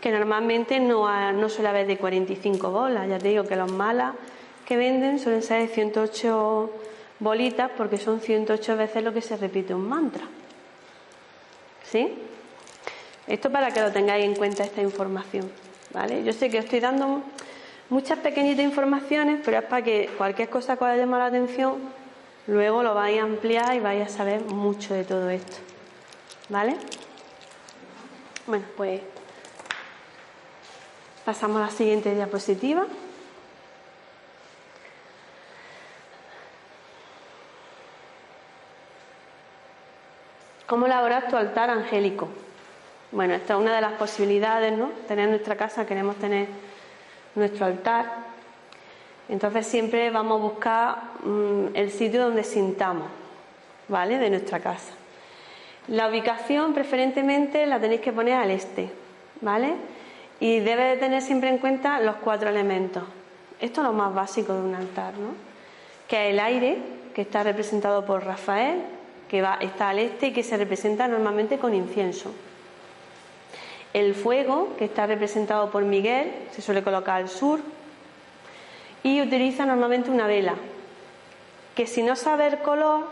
Que 0.00 0.10
normalmente 0.10 0.80
no, 0.80 1.32
no 1.32 1.48
suele 1.50 1.68
haber 1.68 1.86
de 1.86 1.98
45 1.98 2.70
bolas, 2.70 3.08
ya 3.08 3.18
te 3.18 3.28
digo 3.28 3.44
que 3.44 3.56
los 3.56 3.70
malas 3.70 4.14
que 4.64 4.78
venden 4.78 5.18
suelen 5.18 5.42
ser 5.42 5.68
de 5.68 5.68
108 5.68 6.70
bolitas 7.20 7.70
porque 7.76 7.98
son 7.98 8.20
108 8.20 8.76
veces 8.76 9.04
lo 9.04 9.12
que 9.12 9.20
se 9.20 9.36
repite 9.36 9.74
un 9.74 9.86
mantra. 9.86 10.24
¿Sí? 11.84 12.12
Esto 13.26 13.50
para 13.50 13.70
que 13.70 13.80
lo 13.80 13.90
tengáis 13.90 14.24
en 14.24 14.34
cuenta 14.34 14.64
esta 14.64 14.82
información. 14.82 15.50
¿Vale? 15.92 16.24
Yo 16.24 16.32
sé 16.32 16.50
que 16.50 16.58
os 16.58 16.64
estoy 16.64 16.80
dando 16.80 17.22
muchas 17.88 18.18
pequeñitas 18.18 18.64
informaciones, 18.64 19.40
pero 19.44 19.58
es 19.58 19.64
para 19.64 19.82
que 19.82 20.10
cualquier 20.18 20.50
cosa 20.50 20.76
que 20.76 20.84
os 20.84 20.96
llame 20.96 21.16
la 21.18 21.26
atención, 21.26 21.76
luego 22.46 22.82
lo 22.82 22.94
vais 22.94 23.20
a 23.20 23.22
ampliar 23.22 23.74
y 23.74 23.80
vais 23.80 24.06
a 24.06 24.08
saber 24.08 24.42
mucho 24.42 24.92
de 24.94 25.04
todo 25.04 25.30
esto. 25.30 25.56
¿Vale? 26.48 26.76
Bueno, 28.46 28.64
pues 28.76 29.00
pasamos 31.24 31.58
a 31.58 31.66
la 31.66 31.70
siguiente 31.70 32.14
diapositiva. 32.14 32.86
¿Cómo 40.66 40.86
elaborar 40.86 41.28
tu 41.28 41.36
altar 41.36 41.70
angélico? 41.70 42.28
Bueno, 43.14 43.34
esta 43.34 43.54
es 43.54 43.60
una 43.60 43.76
de 43.76 43.80
las 43.80 43.92
posibilidades, 43.92 44.76
¿no? 44.76 44.88
Tener 45.06 45.28
nuestra 45.28 45.54
casa, 45.54 45.86
queremos 45.86 46.16
tener 46.16 46.48
nuestro 47.36 47.66
altar. 47.66 48.06
Entonces 49.28 49.68
siempre 49.68 50.10
vamos 50.10 50.40
a 50.40 50.42
buscar 50.42 50.96
mm, 51.22 51.66
el 51.74 51.92
sitio 51.92 52.24
donde 52.24 52.42
sintamos, 52.42 53.06
¿vale? 53.86 54.18
De 54.18 54.30
nuestra 54.30 54.58
casa. 54.58 54.94
La 55.86 56.08
ubicación 56.08 56.74
preferentemente 56.74 57.64
la 57.66 57.78
tenéis 57.78 58.00
que 58.00 58.12
poner 58.12 58.34
al 58.34 58.50
este, 58.50 58.90
¿vale? 59.40 59.74
Y 60.40 60.58
debe 60.58 60.82
de 60.82 60.96
tener 60.96 61.22
siempre 61.22 61.50
en 61.50 61.58
cuenta 61.58 62.00
los 62.00 62.16
cuatro 62.16 62.48
elementos. 62.48 63.04
Esto 63.60 63.80
es 63.80 63.86
lo 63.86 63.92
más 63.92 64.12
básico 64.12 64.54
de 64.54 64.60
un 64.60 64.74
altar, 64.74 65.14
¿no? 65.14 65.28
Que 66.08 66.26
es 66.26 66.34
el 66.34 66.40
aire, 66.40 66.78
que 67.14 67.22
está 67.22 67.44
representado 67.44 68.04
por 68.04 68.24
Rafael, 68.24 68.82
que 69.28 69.40
va, 69.40 69.58
está 69.60 69.90
al 69.90 70.00
este 70.00 70.26
y 70.26 70.32
que 70.32 70.42
se 70.42 70.56
representa 70.56 71.06
normalmente 71.06 71.58
con 71.58 71.72
incienso. 71.74 72.32
El 73.94 74.14
fuego, 74.14 74.74
que 74.76 74.84
está 74.84 75.06
representado 75.06 75.70
por 75.70 75.84
Miguel, 75.84 76.30
se 76.50 76.60
suele 76.60 76.82
colocar 76.82 77.16
al 77.16 77.30
sur. 77.30 77.60
Y 79.02 79.22
utiliza 79.22 79.64
normalmente 79.64 80.10
una 80.10 80.26
vela, 80.26 80.54
que 81.74 81.86
si 81.86 82.02
no 82.02 82.16
sabe 82.16 82.48
el 82.48 82.58
color, 82.58 83.06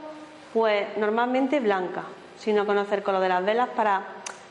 pues 0.53 0.87
normalmente 0.99 1.61
blanca, 1.61 2.05
si 2.39 2.53
no 2.53 2.67
conoce 2.67 2.97
el 2.97 3.03
color 3.03 3.21
de 3.21 3.29
las 3.29 3.45
velas 3.45 3.69
para 3.71 4.03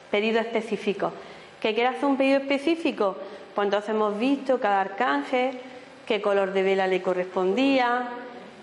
pedidos 0.10 0.46
específicos. 0.46 1.14
¿Que 1.60 1.74
quiere 1.74 1.90
hacer 1.90 2.06
un 2.06 2.18
pedido 2.18 2.40
específico? 2.40 3.18
Pues 3.54 3.66
entonces 3.66 3.90
hemos 3.90 4.18
visto 4.18 4.60
cada 4.60 4.82
arcángel, 4.82 5.60
qué 6.08 6.22
color 6.22 6.54
de 6.54 6.64
vela 6.64 6.88
le 6.88 7.02
correspondía, 7.02 8.08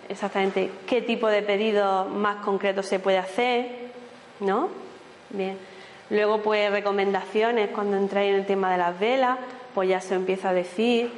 exactamente 0.09 0.71
qué 0.87 1.03
tipo 1.03 1.29
de 1.29 1.43
pedido 1.43 2.07
más 2.07 2.37
concreto 2.45 2.83
se 2.83 2.99
puede 2.99 3.19
hacer, 3.19 3.91
¿no? 4.41 4.69
Bien. 5.31 5.59
Luego, 6.11 6.41
pues 6.43 6.71
recomendaciones 6.71 7.71
cuando 7.71 7.97
entráis 7.97 8.31
en 8.31 8.37
el 8.37 8.47
tema 8.47 8.73
de 8.73 8.79
las 8.79 8.99
velas, 8.99 9.39
pues 9.75 9.89
ya 9.89 10.01
se 10.01 10.15
empieza 10.15 10.51
a 10.51 10.55
decir 10.55 11.11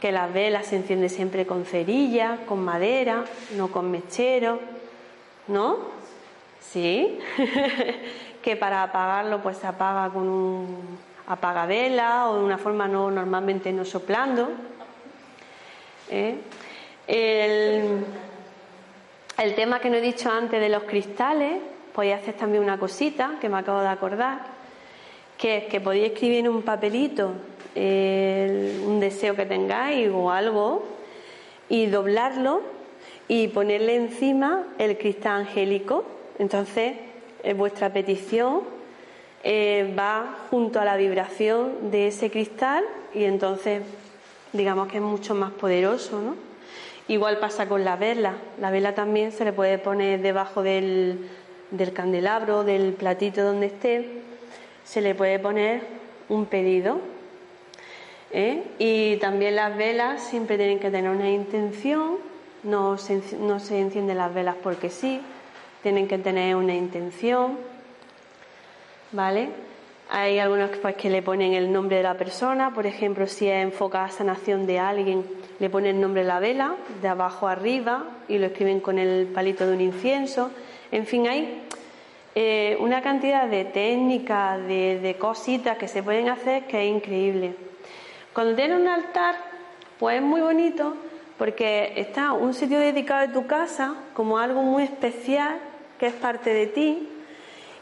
que 0.00 0.12
las 0.12 0.32
velas 0.32 0.66
se 0.66 0.76
encienden 0.76 1.10
siempre 1.10 1.46
con 1.46 1.64
cerilla, 1.64 2.38
con 2.46 2.60
madera, 2.64 3.24
no 3.56 3.68
con 3.68 3.90
mechero, 3.90 4.60
¿no? 5.48 5.76
Sí. 6.60 7.18
que 8.42 8.56
para 8.56 8.84
apagarlo, 8.84 9.42
pues 9.42 9.58
se 9.58 9.66
apaga 9.66 10.10
con 10.10 10.28
un 10.28 10.98
apagadela 11.26 12.30
o 12.30 12.38
de 12.38 12.44
una 12.44 12.58
forma 12.58 12.86
no 12.86 13.10
normalmente 13.10 13.72
no 13.72 13.84
soplando. 13.84 14.48
¿eh? 16.10 16.36
El, 17.06 18.04
el 19.36 19.54
tema 19.54 19.80
que 19.80 19.90
no 19.90 19.96
he 19.96 20.00
dicho 20.00 20.30
antes 20.30 20.60
de 20.60 20.68
los 20.68 20.84
cristales, 20.84 21.60
podéis 21.98 22.14
hacer 22.14 22.34
también 22.34 22.62
una 22.62 22.78
cosita 22.78 23.38
que 23.40 23.48
me 23.48 23.58
acabo 23.58 23.80
de 23.80 23.88
acordar, 23.88 24.38
que 25.36 25.56
es 25.56 25.64
que 25.64 25.80
podéis 25.80 26.12
escribir 26.12 26.38
en 26.38 26.48
un 26.48 26.62
papelito 26.62 27.32
un 27.74 29.00
deseo 29.00 29.34
que 29.34 29.44
tengáis 29.46 30.08
o 30.14 30.30
algo 30.30 30.84
y 31.68 31.86
doblarlo 31.86 32.62
y 33.26 33.48
ponerle 33.48 33.96
encima 33.96 34.62
el 34.78 34.96
cristal 34.96 35.40
angélico. 35.40 36.04
Entonces, 36.38 36.94
eh, 37.42 37.54
vuestra 37.54 37.92
petición 37.92 38.60
eh, 39.42 39.92
va 39.98 40.36
junto 40.50 40.78
a 40.78 40.84
la 40.84 40.96
vibración 40.96 41.90
de 41.90 42.06
ese 42.06 42.30
cristal 42.30 42.84
y 43.12 43.24
entonces 43.24 43.82
digamos 44.52 44.86
que 44.86 44.98
es 44.98 45.02
mucho 45.02 45.34
más 45.34 45.50
poderoso, 45.50 46.20
¿no? 46.20 46.36
Igual 47.08 47.38
pasa 47.38 47.66
con 47.66 47.84
la 47.84 47.96
vela. 47.96 48.34
La 48.60 48.70
vela 48.70 48.94
también 48.94 49.32
se 49.32 49.44
le 49.44 49.52
puede 49.52 49.78
poner 49.78 50.20
debajo 50.20 50.62
del, 50.62 51.26
candelabro, 51.92 52.64
del 52.64 52.92
platito 52.92 53.42
donde 53.42 53.66
esté, 53.66 54.22
se 54.84 55.00
le 55.00 55.14
puede 55.14 55.38
poner 55.38 55.82
un 56.28 56.46
pedido. 56.46 57.00
¿eh? 58.32 58.62
Y 58.78 59.16
también 59.16 59.56
las 59.56 59.76
velas 59.76 60.22
siempre 60.22 60.56
tienen 60.56 60.78
que 60.78 60.90
tener 60.90 61.10
una 61.10 61.30
intención, 61.30 62.16
no 62.62 62.98
se, 62.98 63.22
no 63.38 63.60
se 63.60 63.80
encienden 63.80 64.18
las 64.18 64.32
velas 64.32 64.56
porque 64.62 64.90
sí, 64.90 65.20
tienen 65.82 66.08
que 66.08 66.18
tener 66.18 66.56
una 66.56 66.74
intención, 66.74 67.58
¿vale? 69.12 69.48
Hay 70.10 70.38
algunos 70.38 70.70
pues, 70.78 70.96
que 70.96 71.10
le 71.10 71.20
ponen 71.20 71.52
el 71.52 71.70
nombre 71.70 71.98
de 71.98 72.02
la 72.02 72.14
persona, 72.14 72.72
por 72.72 72.86
ejemplo, 72.86 73.26
si 73.26 73.46
es 73.46 73.62
enfocada 73.62 74.06
a 74.06 74.10
sanación 74.10 74.66
de 74.66 74.78
alguien, 74.78 75.22
le 75.58 75.68
ponen 75.68 75.96
el 75.96 76.00
nombre 76.00 76.22
de 76.22 76.28
la 76.28 76.40
vela, 76.40 76.76
de 77.02 77.08
abajo 77.08 77.46
arriba, 77.46 78.04
y 78.26 78.38
lo 78.38 78.46
escriben 78.46 78.80
con 78.80 78.98
el 78.98 79.26
palito 79.26 79.66
de 79.66 79.74
un 79.74 79.82
incienso. 79.82 80.50
En 80.90 81.06
fin, 81.06 81.26
hay 81.26 81.62
eh, 82.34 82.76
una 82.80 83.02
cantidad 83.02 83.46
de 83.46 83.64
técnicas, 83.64 84.58
de, 84.66 85.00
de, 85.00 85.14
cositas 85.16 85.76
que 85.76 85.88
se 85.88 86.02
pueden 86.02 86.28
hacer 86.28 86.66
que 86.66 86.84
es 86.84 86.94
increíble. 86.94 87.54
Cuando 88.32 88.54
tienes 88.54 88.78
un 88.78 88.88
altar, 88.88 89.36
pues 89.98 90.16
es 90.16 90.22
muy 90.22 90.40
bonito 90.40 90.94
porque 91.36 91.92
está 91.96 92.32
un 92.32 92.54
sitio 92.54 92.78
dedicado 92.78 93.26
de 93.26 93.32
tu 93.32 93.46
casa 93.46 93.94
como 94.14 94.38
algo 94.38 94.62
muy 94.62 94.82
especial 94.82 95.58
que 95.98 96.06
es 96.06 96.12
parte 96.12 96.52
de 96.52 96.66
ti 96.66 97.08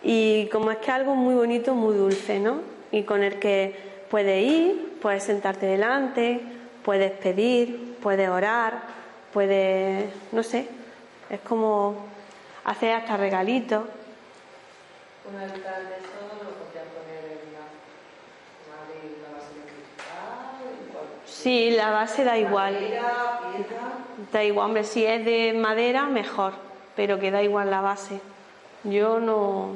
y 0.02 0.46
como 0.46 0.70
es 0.70 0.78
que 0.78 0.90
algo 0.90 1.14
muy 1.14 1.34
bonito, 1.34 1.74
muy 1.74 1.96
dulce, 1.96 2.38
¿no? 2.38 2.60
Y 2.92 3.02
con 3.02 3.22
el 3.22 3.38
que 3.38 3.74
puedes 4.10 4.46
ir, 4.46 4.98
puedes 5.02 5.24
sentarte 5.24 5.66
delante, 5.66 6.40
puedes 6.84 7.10
pedir, 7.12 7.96
puedes 8.02 8.28
orar, 8.28 8.82
puedes, 9.32 10.06
no 10.32 10.42
sé, 10.42 10.68
es 11.28 11.40
como 11.40 12.06
hacer 12.66 12.92
hasta 12.92 13.16
regalitos. 13.16 13.84
Un 15.32 15.40
altar 15.40 15.88
de 15.88 15.96
eso 15.96 16.20
lo 16.44 16.50
podrías 16.50 16.86
poner 16.92 17.38
en 17.40 17.52
la, 19.22 19.32
base 19.32 19.54
de 19.54 19.62
cristal, 19.62 20.66
Sí, 21.24 21.70
la 21.70 21.90
base 21.90 22.24
da 22.24 22.36
igual. 22.36 22.74
Madera, 22.74 23.40
piedra. 23.54 23.80
Da 24.32 24.44
igual, 24.44 24.66
hombre, 24.66 24.84
si 24.84 25.06
es 25.06 25.24
de 25.24 25.54
madera, 25.54 26.04
mejor, 26.06 26.52
pero 26.94 27.18
que 27.18 27.30
da 27.30 27.42
igual 27.42 27.70
la 27.70 27.80
base. 27.80 28.20
Yo 28.84 29.18
no, 29.18 29.72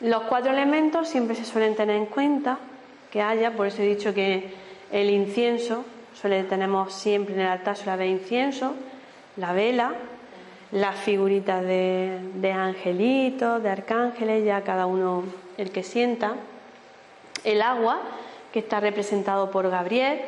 los 0.00 0.24
cuatro 0.24 0.52
elementos 0.52 1.08
siempre 1.08 1.34
se 1.34 1.44
suelen 1.44 1.74
tener 1.74 1.96
en 1.96 2.06
cuenta 2.06 2.58
que 3.10 3.22
haya, 3.22 3.52
por 3.52 3.66
eso 3.66 3.80
he 3.80 3.86
dicho 3.86 4.12
que 4.12 4.52
el 4.92 5.08
incienso, 5.08 5.84
suele 6.14 6.44
tenemos 6.44 6.92
siempre 6.92 7.34
en 7.34 7.40
el 7.40 7.46
altar 7.46 7.76
suele 7.76 7.92
haber 7.92 8.08
incienso, 8.08 8.74
la 9.36 9.52
vela, 9.52 9.94
las 10.76 10.96
figuritas 10.96 11.62
de, 11.62 12.18
de 12.34 12.52
angelitos, 12.52 13.62
de 13.62 13.70
arcángeles, 13.70 14.44
ya 14.44 14.60
cada 14.60 14.84
uno 14.84 15.24
el 15.56 15.70
que 15.70 15.82
sienta, 15.82 16.34
el 17.44 17.62
agua, 17.62 18.00
que 18.52 18.58
está 18.58 18.78
representado 18.78 19.50
por 19.50 19.70
Gabriel, 19.70 20.20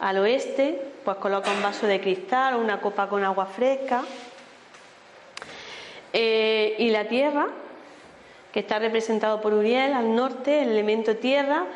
al 0.00 0.16
oeste, 0.16 0.80
pues 1.04 1.18
coloca 1.18 1.52
un 1.52 1.62
vaso 1.62 1.86
de 1.86 2.00
cristal, 2.00 2.56
una 2.56 2.80
copa 2.80 3.06
con 3.10 3.22
agua 3.22 3.44
fresca, 3.44 4.02
eh, 6.14 6.74
y 6.78 6.88
la 6.88 7.06
tierra, 7.08 7.48
que 8.50 8.60
está 8.60 8.78
representado 8.78 9.42
por 9.42 9.52
Uriel 9.52 9.92
al 9.92 10.16
norte, 10.16 10.62
el 10.62 10.70
elemento 10.70 11.16
tierra, 11.16 11.66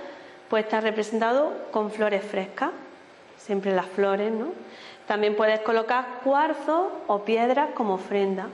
pues 0.49 0.65
está 0.65 0.81
representado 0.81 1.53
con 1.71 1.91
flores 1.91 2.25
frescas, 2.25 2.71
siempre 3.37 3.75
las 3.75 3.87
flores, 3.87 4.33
¿no? 4.33 4.53
También 5.07 5.37
puedes 5.37 5.61
colocar 5.61 6.21
cuarzos 6.25 6.89
o 7.07 7.21
piedras 7.21 7.71
como 7.75 7.95
ofrenda. 7.95 8.49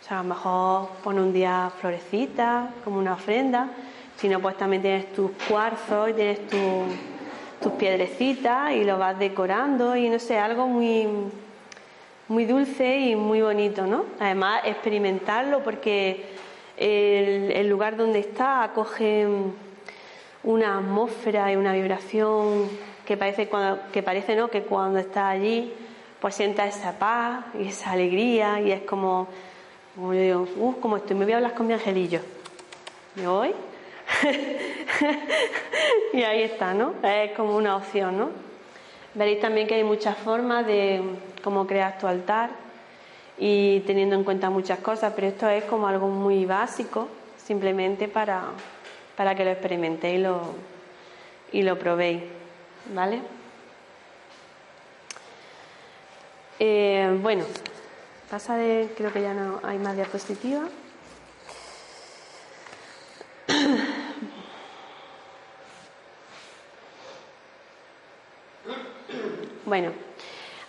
O 0.00 0.04
sea, 0.04 0.20
a 0.20 0.22
lo 0.22 0.30
mejor 0.30 0.88
pone 1.04 1.20
un 1.20 1.32
día 1.32 1.70
florecitas 1.78 2.70
como 2.84 2.98
una 2.98 3.12
ofrenda. 3.12 3.68
Si 4.16 4.28
no, 4.28 4.40
pues 4.40 4.56
también 4.56 4.80
tienes 4.80 5.12
tus 5.12 5.30
cuarzos 5.46 6.10
y 6.10 6.12
tienes 6.14 6.40
tus 6.48 7.72
piedrecitas 7.72 8.72
y 8.72 8.84
lo 8.84 8.98
vas 8.98 9.18
decorando 9.18 9.94
y 9.94 10.08
no 10.08 10.18
sé, 10.18 10.38
algo 10.38 10.66
muy, 10.66 11.06
muy 12.28 12.46
dulce 12.46 12.98
y 12.98 13.16
muy 13.16 13.42
bonito, 13.42 13.86
¿no? 13.86 14.06
Además, 14.18 14.62
experimentarlo 14.64 15.62
porque 15.62 16.24
el, 16.78 17.68
lugar 17.68 17.98
donde 17.98 18.20
está 18.20 18.62
acoge 18.62 19.26
una 20.42 20.78
atmósfera 20.78 21.52
y 21.52 21.56
una 21.56 21.74
vibración 21.74 22.70
que 23.04 23.18
parece, 23.18 23.48
cuando, 23.48 23.82
que 23.92 24.02
parece 24.02 24.34
¿no? 24.34 24.48
que 24.48 24.62
cuando 24.62 24.98
está 24.98 25.28
allí 25.28 25.74
pues 26.20 26.34
sientas 26.34 26.76
esa 26.76 26.98
paz 26.98 27.44
y 27.58 27.68
esa 27.68 27.92
alegría 27.92 28.60
y 28.60 28.72
es 28.72 28.82
como, 28.82 29.28
como 29.94 30.14
yo 30.14 30.20
digo, 30.20 30.48
uff, 30.56 30.76
como 30.80 30.98
estoy, 30.98 31.16
me 31.16 31.24
voy 31.24 31.32
a 31.32 31.36
hablar 31.36 31.54
con 31.54 31.66
mi 31.66 31.72
angelillo. 31.72 32.20
¿Me 33.16 33.26
voy? 33.26 33.54
y 36.12 36.22
ahí 36.22 36.42
está, 36.42 36.74
¿no? 36.74 36.94
Es 37.02 37.32
como 37.32 37.56
una 37.56 37.76
opción, 37.76 38.18
¿no? 38.18 38.30
Veréis 39.14 39.40
también 39.40 39.66
que 39.66 39.74
hay 39.74 39.84
muchas 39.84 40.16
formas 40.18 40.66
de 40.66 41.02
cómo 41.42 41.66
crear 41.66 41.98
tu 41.98 42.06
altar 42.06 42.50
y 43.38 43.80
teniendo 43.80 44.14
en 44.14 44.22
cuenta 44.22 44.50
muchas 44.50 44.78
cosas, 44.80 45.12
pero 45.16 45.26
esto 45.26 45.48
es 45.48 45.64
como 45.64 45.88
algo 45.88 46.08
muy 46.08 46.44
básico, 46.44 47.08
simplemente 47.42 48.06
para, 48.06 48.42
para 49.16 49.34
que 49.34 49.44
lo 49.44 49.50
experimentéis 49.50 50.18
y 50.18 50.22
lo, 50.22 50.40
y 51.52 51.62
lo 51.62 51.78
probéis, 51.78 52.22
¿vale? 52.94 53.20
Eh, 56.62 57.18
bueno, 57.22 57.44
pasa 58.30 58.54
de, 58.58 58.92
creo 58.94 59.10
que 59.10 59.22
ya 59.22 59.32
no 59.32 59.60
hay 59.62 59.78
más 59.78 59.96
diapositivas. 59.96 60.68
Bueno, 69.66 69.92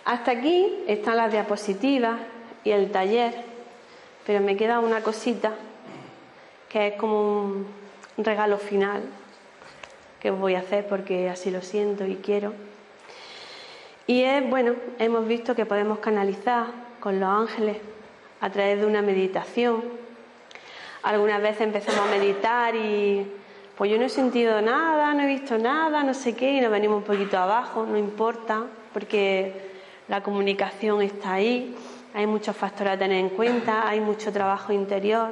hasta 0.04 0.30
aquí 0.30 0.84
están 0.86 1.16
las 1.16 1.32
diapositivas 1.32 2.20
y 2.62 2.70
el 2.70 2.92
taller, 2.92 3.34
pero 4.24 4.38
me 4.38 4.56
queda 4.56 4.78
una 4.78 5.02
cosita 5.02 5.54
que 6.68 6.86
es 6.86 6.94
como 6.94 7.42
un 7.42 8.24
regalo 8.24 8.58
final 8.58 9.02
que 10.20 10.30
os 10.30 10.38
voy 10.38 10.54
a 10.54 10.60
hacer 10.60 10.86
porque 10.86 11.28
así 11.28 11.50
lo 11.50 11.62
siento 11.62 12.06
y 12.06 12.16
quiero. 12.16 12.52
Y 14.06 14.22
es, 14.22 14.48
bueno, 14.48 14.74
hemos 14.98 15.26
visto 15.26 15.54
que 15.54 15.66
podemos 15.66 15.98
canalizar 15.98 16.66
con 17.00 17.20
los 17.20 17.28
ángeles 17.28 17.76
a 18.40 18.50
través 18.50 18.80
de 18.80 18.86
una 18.86 19.02
meditación. 19.02 19.82
Algunas 21.02 21.40
veces 21.40 21.62
empezamos 21.62 22.00
a 22.00 22.10
meditar 22.10 22.74
y 22.74 23.26
pues 23.76 23.90
yo 23.90 23.98
no 23.98 24.04
he 24.04 24.08
sentido 24.08 24.60
nada, 24.60 25.14
no 25.14 25.22
he 25.22 25.26
visto 25.26 25.58
nada, 25.58 26.02
no 26.02 26.14
sé 26.14 26.34
qué, 26.36 26.52
y 26.52 26.60
nos 26.60 26.70
venimos 26.70 26.98
un 26.98 27.04
poquito 27.04 27.38
abajo, 27.38 27.86
no 27.86 27.96
importa, 27.96 28.64
porque 28.92 29.70
la 30.08 30.22
comunicación 30.22 31.02
está 31.02 31.34
ahí, 31.34 31.74
hay 32.14 32.26
muchos 32.26 32.56
factores 32.56 32.94
a 32.94 32.98
tener 32.98 33.18
en 33.18 33.30
cuenta, 33.30 33.88
hay 33.88 34.00
mucho 34.00 34.32
trabajo 34.32 34.72
interior 34.72 35.30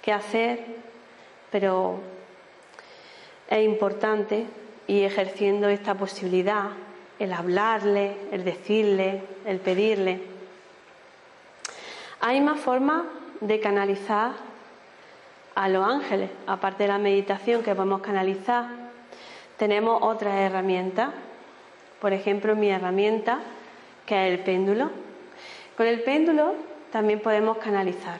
que 0.00 0.12
hacer, 0.12 0.64
pero 1.50 2.00
es 3.48 3.64
importante 3.64 4.46
y 4.86 5.02
ejerciendo 5.02 5.68
esta 5.68 5.94
posibilidad, 5.94 6.70
el 7.22 7.32
hablarle, 7.32 8.16
el 8.32 8.44
decirle, 8.44 9.22
el 9.46 9.60
pedirle. 9.60 10.20
Hay 12.20 12.40
más 12.40 12.58
formas 12.60 13.04
de 13.40 13.60
canalizar 13.60 14.32
a 15.54 15.68
los 15.68 15.86
ángeles, 15.86 16.30
aparte 16.46 16.84
de 16.84 16.88
la 16.88 16.98
meditación 16.98 17.62
que 17.62 17.74
podemos 17.74 18.00
canalizar, 18.00 18.66
tenemos 19.56 20.02
otras 20.02 20.34
herramientas. 20.34 21.10
Por 22.00 22.12
ejemplo, 22.12 22.56
mi 22.56 22.70
herramienta, 22.70 23.38
que 24.04 24.26
es 24.26 24.32
el 24.32 24.44
péndulo. 24.44 24.90
Con 25.76 25.86
el 25.86 26.02
péndulo 26.02 26.54
también 26.90 27.20
podemos 27.20 27.58
canalizar. 27.58 28.18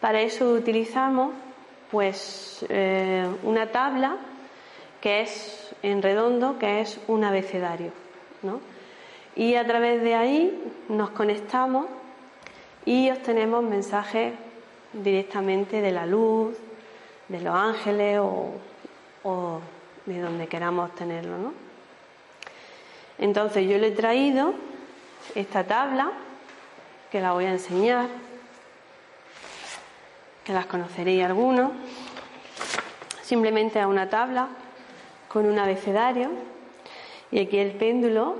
Para 0.00 0.20
eso 0.20 0.52
utilizamos 0.52 1.32
pues 1.90 2.66
eh, 2.68 3.26
una 3.42 3.68
tabla 3.68 4.18
que 5.00 5.20
es 5.22 5.74
en 5.82 6.02
redondo, 6.02 6.58
que 6.58 6.80
es 6.80 7.00
un 7.06 7.24
abecedario. 7.24 7.92
¿no? 8.42 8.60
Y 9.36 9.54
a 9.54 9.66
través 9.66 10.02
de 10.02 10.14
ahí 10.14 10.72
nos 10.88 11.10
conectamos 11.10 11.86
y 12.84 13.10
obtenemos 13.10 13.62
mensajes 13.62 14.34
directamente 14.92 15.80
de 15.80 15.92
la 15.92 16.06
luz, 16.06 16.56
de 17.28 17.40
los 17.40 17.54
ángeles 17.54 18.20
o, 18.20 19.60
de 20.06 20.20
donde 20.20 20.46
queramos 20.46 20.90
obtenerlo. 20.90 21.36
¿no? 21.38 21.52
Entonces 23.18 23.68
yo 23.68 23.78
le 23.78 23.88
he 23.88 23.92
traído 23.92 24.54
esta 25.34 25.64
tabla 25.64 26.10
que 27.10 27.20
la 27.20 27.32
voy 27.32 27.44
a 27.44 27.50
enseñar 27.50 28.08
que 30.44 30.54
las 30.54 30.66
conoceréis 30.66 31.24
algunos. 31.24 31.72
Simplemente 33.22 33.80
a 33.80 33.86
una 33.86 34.08
tabla 34.08 34.48
con 35.28 35.46
un 35.46 35.58
abecedario 35.58 36.30
y 37.30 37.40
aquí 37.40 37.58
el 37.58 37.72
péndulo, 37.72 38.36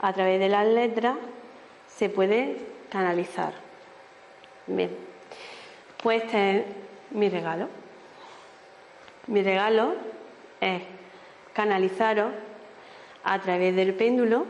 a 0.00 0.12
través 0.12 0.38
de 0.38 0.48
las 0.48 0.66
letras, 0.66 1.16
se 1.88 2.08
puede 2.08 2.56
canalizar. 2.90 3.54
Bien, 4.66 4.90
pues 6.02 6.22
este 6.22 6.58
es 6.58 6.64
mi 7.10 7.28
regalo. 7.28 7.68
Mi 9.26 9.42
regalo 9.42 9.94
es 10.60 10.82
canalizaros 11.52 12.32
a 13.24 13.40
través 13.40 13.74
del 13.76 13.94
péndulo 13.94 14.46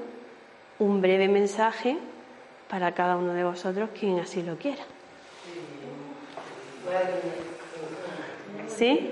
un 0.79 1.01
breve 1.01 1.29
mensaje 1.29 1.97
para 2.69 2.93
cada 2.93 3.17
uno 3.17 3.35
de 3.35 3.45
vosotros, 3.45 3.91
quien 3.99 4.19
así 4.19 4.43
lo 4.43 4.57
quiera. 4.57 4.83
¿Sí? 8.67 9.11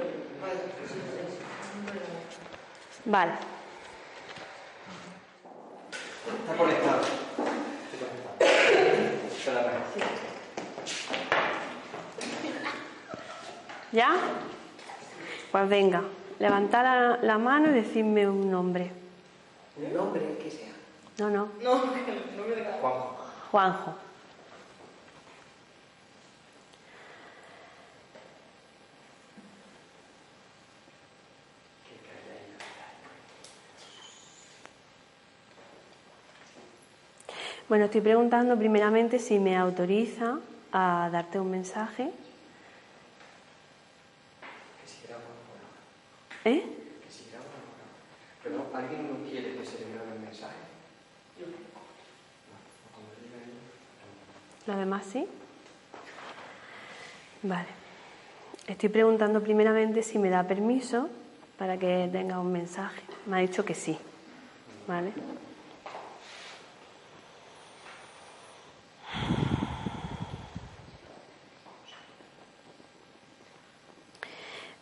Vale. 3.04 3.32
Está 6.42 6.56
conectado. 6.56 7.00
¿Ya? 13.92 14.16
Pues 15.50 15.68
venga, 15.68 16.02
levantad 16.38 16.84
la, 16.84 17.18
la 17.22 17.38
mano 17.38 17.70
y 17.70 17.72
decidme 17.72 18.28
un 18.28 18.50
nombre. 18.50 18.90
Un 19.76 19.94
nombre 19.94 20.38
que 20.42 20.50
sea. 20.50 20.68
No, 21.18 21.28
no. 21.30 21.48
No, 21.60 21.82
el 21.94 22.36
nombre 22.36 22.56
de 22.56 22.62
cada 22.62 22.78
Juanjo. 22.78 23.16
Juanjo. 23.50 23.94
Bueno, 37.70 37.84
estoy 37.84 38.00
preguntando 38.00 38.58
primeramente 38.58 39.20
si 39.20 39.38
me 39.38 39.56
autoriza 39.56 40.40
a 40.72 41.08
darte 41.12 41.38
un 41.38 41.52
mensaje. 41.52 42.10
Que 44.82 44.88
si 44.90 45.06
graba 45.06 45.22
o 45.22 46.50
no. 46.50 46.50
¿Eh? 46.50 46.64
Pero 48.42 48.66
alguien 48.74 49.06
no 49.06 49.24
quiere 49.24 49.56
que 49.56 49.64
se 49.64 49.84
le 49.84 49.92
grabe 49.94 50.16
el 50.16 50.20
mensaje. 50.20 50.56
No, 51.38 51.46
cuando 52.92 53.12
diga 53.22 53.36
él, 53.38 53.52
no. 54.66 54.72
¿Lo 54.72 54.80
demás 54.80 55.06
sí? 55.06 55.28
Vale. 57.44 57.68
Estoy 58.66 58.88
preguntando 58.88 59.40
primeramente 59.40 60.02
si 60.02 60.18
me 60.18 60.28
da 60.28 60.42
permiso 60.42 61.08
para 61.56 61.78
que 61.78 62.08
tenga 62.10 62.40
un 62.40 62.50
mensaje. 62.50 63.00
Me 63.26 63.36
ha 63.36 63.40
dicho 63.42 63.64
que 63.64 63.76
sí. 63.76 63.96
¿Vale? 64.88 65.12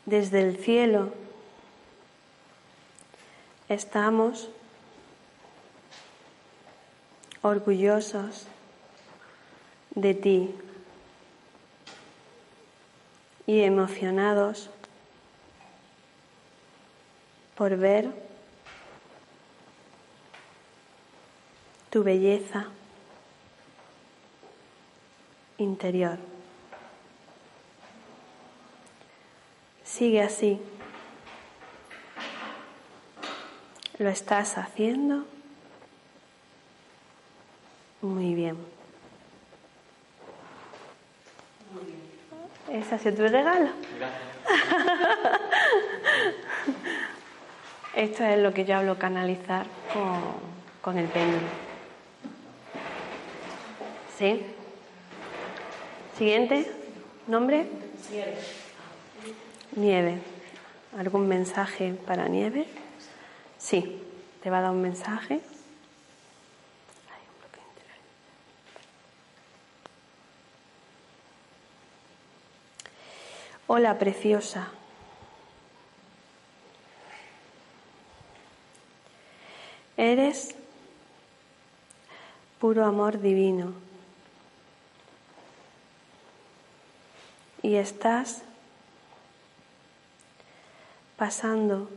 Desde 0.09 0.40
el 0.40 0.56
cielo 0.56 1.12
estamos 3.68 4.48
orgullosos 7.42 8.46
de 9.90 10.14
ti 10.14 10.54
y 13.46 13.61
emocionados 13.61 14.70
por 17.54 17.76
ver 17.76 18.11
tu 21.90 22.02
belleza 22.02 22.68
interior. 25.59 26.38
Sigue 29.99 30.22
así. 30.22 30.61
Lo 33.99 34.09
estás 34.09 34.57
haciendo 34.57 35.24
muy 38.01 38.32
bien. 38.34 38.57
Ese 42.70 42.94
ha 42.94 42.99
sido 43.01 43.16
tu 43.16 43.22
regalo. 43.22 43.70
Esto 47.96 48.22
es 48.22 48.38
lo 48.38 48.55
que 48.55 48.64
yo 48.64 48.76
hablo 48.76 49.01
canalizar 49.01 49.66
con, 49.92 50.22
con 50.80 50.96
el 50.96 51.09
péndulo. 51.09 51.49
Sí. 54.16 54.46
Siguiente. 56.16 56.70
¿Nombre? 57.26 57.66
Nieve. 59.78 60.18
¿Algún 60.98 61.28
mensaje 61.28 61.94
para 62.06 62.28
Nieve? 62.28 62.66
Sí. 63.58 64.02
¿Te 64.42 64.50
va 64.50 64.58
a 64.58 64.62
dar 64.62 64.70
un 64.70 64.82
mensaje? 64.82 65.40
Hola, 73.66 73.98
preciosa. 73.98 74.68
Eres 79.98 80.54
puro 82.58 82.86
amor 82.86 83.20
divino. 83.20 83.74
Y 87.62 87.74
estás 87.74 88.42
pasando 91.18 91.90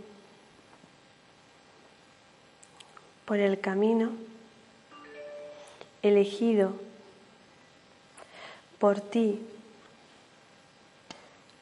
por 3.26 3.38
el 3.38 3.62
camino 3.62 4.12
elegido 6.02 6.74
por 8.80 9.00
ti 9.00 9.40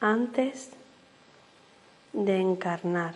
antes 0.00 0.70
de 2.14 2.38
encarnar. 2.38 3.14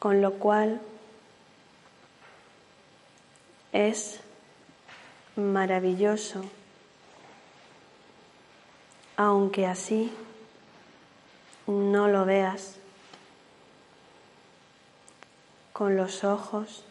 Con 0.00 0.20
lo 0.20 0.34
cual 0.34 0.80
es 3.72 4.20
maravilloso, 5.36 6.44
aunque 9.16 9.66
así 9.66 10.12
no 11.66 12.08
lo 12.08 12.24
veas 12.24 12.76
con 15.72 15.96
los 15.96 16.24
ojos 16.24 16.84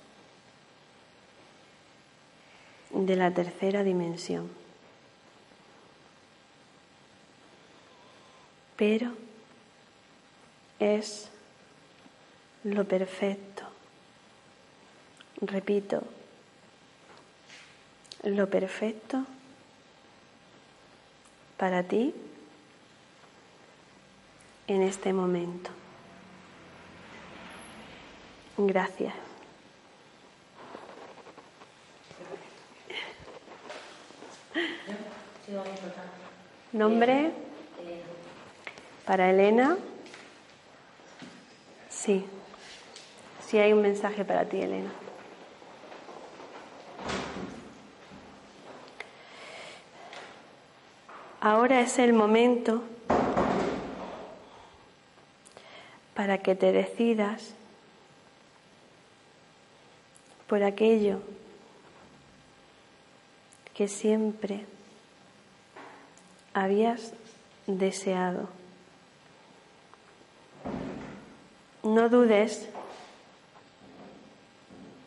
de 2.91 3.15
la 3.15 3.32
tercera 3.32 3.84
dimensión. 3.84 4.49
Pero 8.76 9.11
es 10.80 11.30
lo 12.63 12.86
perfecto. 12.86 13.63
Repito, 15.41 16.03
lo 18.24 18.49
perfecto 18.49 19.26
para 21.57 21.84
ti 21.84 22.13
en 24.74 24.82
este 24.82 25.13
momento. 25.13 25.69
Gracias. 28.57 29.13
¿Nombre? 36.71 37.32
Para 39.05 39.30
Elena. 39.30 39.78
Sí. 41.89 42.26
Sí 43.45 43.59
hay 43.59 43.74
un 43.74 43.82
mensaje 43.82 44.26
para 44.26 44.45
ti, 44.45 44.61
Elena. 44.61 44.91
Ahora 51.39 51.82
es 51.82 51.99
el 51.99 52.13
momento 52.13 52.84
para 56.24 56.38
que 56.38 56.55
te 56.55 56.71
decidas 56.71 57.53
por 60.47 60.63
aquello 60.63 61.19
que 63.74 63.89
siempre 63.89 64.63
habías 66.53 67.11
deseado. 67.67 68.47
No 71.84 72.07
dudes 72.07 72.69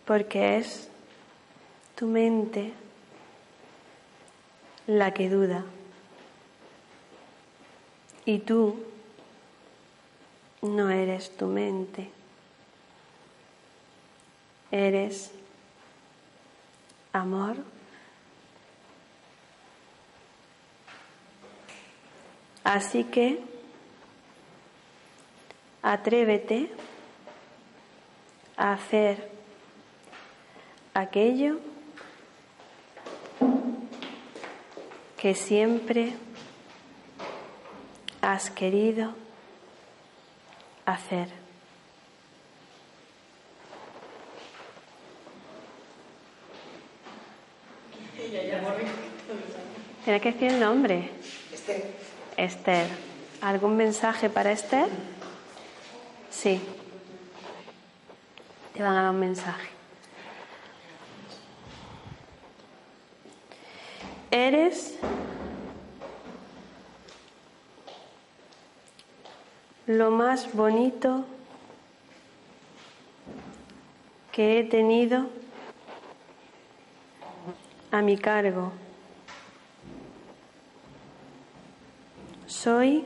porque 0.05 0.59
es 0.59 0.91
tu 1.95 2.09
mente 2.09 2.75
la 4.87 5.15
que 5.15 5.31
duda. 5.31 5.65
Y 8.27 8.41
tú 8.41 8.77
no 10.63 10.91
eres 10.91 11.37
tu 11.37 11.47
mente, 11.47 12.11
eres 14.71 15.31
amor. 17.13 17.57
Así 22.65 23.05
que 23.05 23.41
atrévete 25.83 26.69
a 28.57 28.73
hacer 28.73 29.31
aquello 30.93 31.61
que 35.17 35.35
siempre 35.35 36.15
has 38.21 38.51
querido 38.51 39.15
hacer. 40.87 41.29
Tiene 50.05 50.21
que 50.21 50.33
decir 50.33 50.53
el 50.53 50.61
nombre. 50.61 51.11
Esther. 51.53 51.95
Esther. 52.37 52.87
¿Algún 53.41 53.77
mensaje 53.77 54.31
para 54.31 54.53
Esther? 54.53 54.89
Sí. 56.31 56.61
Te 58.73 58.83
van 58.83 58.97
a 58.97 59.03
dar 59.03 59.11
un 59.11 59.21
mensaje. 59.21 59.69
Eres 64.31 64.99
lo 69.87 70.11
más 70.11 70.53
bonito 70.53 71.25
que 74.33 74.59
he 74.59 74.65
tenido 74.65 75.29
a 77.93 78.03
mi 78.03 78.19
cargo. 78.19 78.73
Soy 82.47 83.05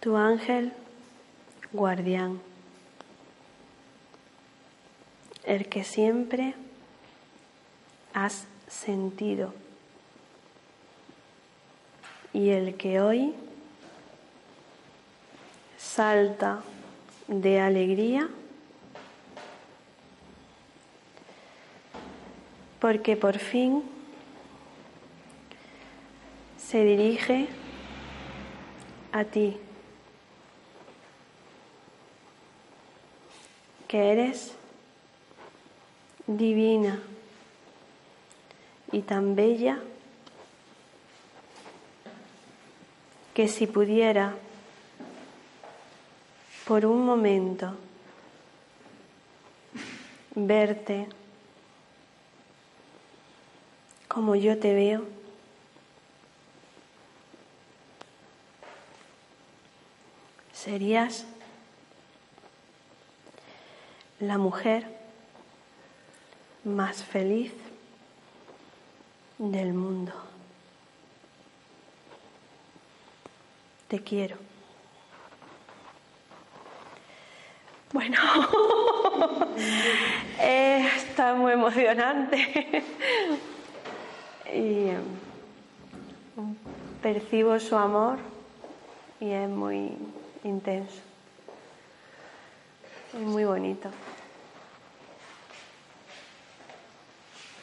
tu 0.00 0.16
ángel 0.16 0.74
guardián, 1.72 2.40
el 5.44 5.68
que 5.68 5.84
siempre 5.84 6.54
has 8.12 8.46
sentido 8.68 9.54
y 12.34 12.50
el 12.50 12.76
que 12.76 13.00
hoy 13.00 13.34
salta 15.94 16.62
de 17.26 17.60
alegría. 17.60 18.28
Porque 22.78 23.16
por 23.16 23.38
fin 23.38 23.82
se 26.56 26.84
dirige 26.84 27.48
a 29.12 29.24
ti, 29.24 29.56
que 33.88 34.12
eres 34.12 34.54
divina 36.28 37.00
y 38.92 39.02
tan 39.02 39.34
bella 39.34 39.80
que 43.34 43.48
si 43.48 43.66
pudiera 43.66 44.36
por 46.70 46.86
un 46.86 47.04
momento 47.04 47.74
verte 50.36 51.08
como 54.06 54.36
yo 54.36 54.56
te 54.56 54.72
veo, 54.72 55.04
serías 60.52 61.24
la 64.20 64.38
mujer 64.38 64.86
más 66.62 67.02
feliz 67.02 67.52
del 69.38 69.72
mundo. 69.72 70.12
Te 73.88 74.00
quiero. 74.04 74.49
Bueno, 77.92 78.16
eh, 80.40 80.88
está 80.96 81.34
muy 81.34 81.52
emocionante 81.52 82.84
y 84.46 84.90
eh, 84.90 84.98
percibo 87.02 87.58
su 87.58 87.76
amor 87.76 88.18
y 89.18 89.30
es 89.30 89.48
muy 89.48 89.90
intenso. 90.44 91.00
Es 93.12 93.20
muy 93.20 93.44
bonito. 93.44 93.90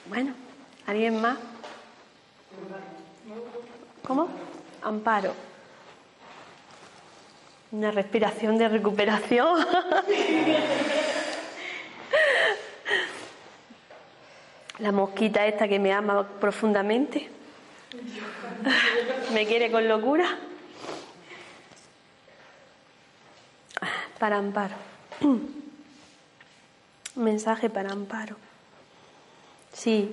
Bueno, 0.09 0.34
¿alguien 0.86 1.21
más? 1.21 1.38
¿Cómo? 4.05 4.28
Amparo. 4.82 5.47
Una 7.72 7.91
respiración 7.91 8.57
de 8.57 8.70
recuperación. 8.70 9.65
La 14.80 14.91
mosquita 14.91 15.45
esta 15.45 15.68
que 15.68 15.80
me 15.80 15.91
ama 15.91 16.26
profundamente. 16.39 17.30
Me 19.34 19.45
quiere 19.45 19.70
con 19.72 19.88
locura. 19.88 20.38
Para 24.20 24.38
Amparo. 24.38 24.76
Mensaje 27.15 27.70
para 27.70 27.91
Amparo. 27.91 28.36
Sí, 29.74 30.11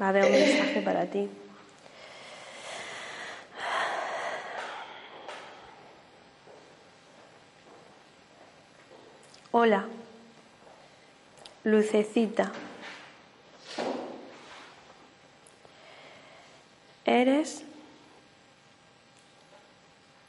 va 0.00 0.06
a 0.06 0.08
haber 0.10 0.26
un 0.26 0.32
mensaje 0.32 0.82
para 0.82 1.06
ti. 1.06 1.28
Hola, 9.54 9.84
lucecita. 11.62 12.52
Eres 17.04 17.62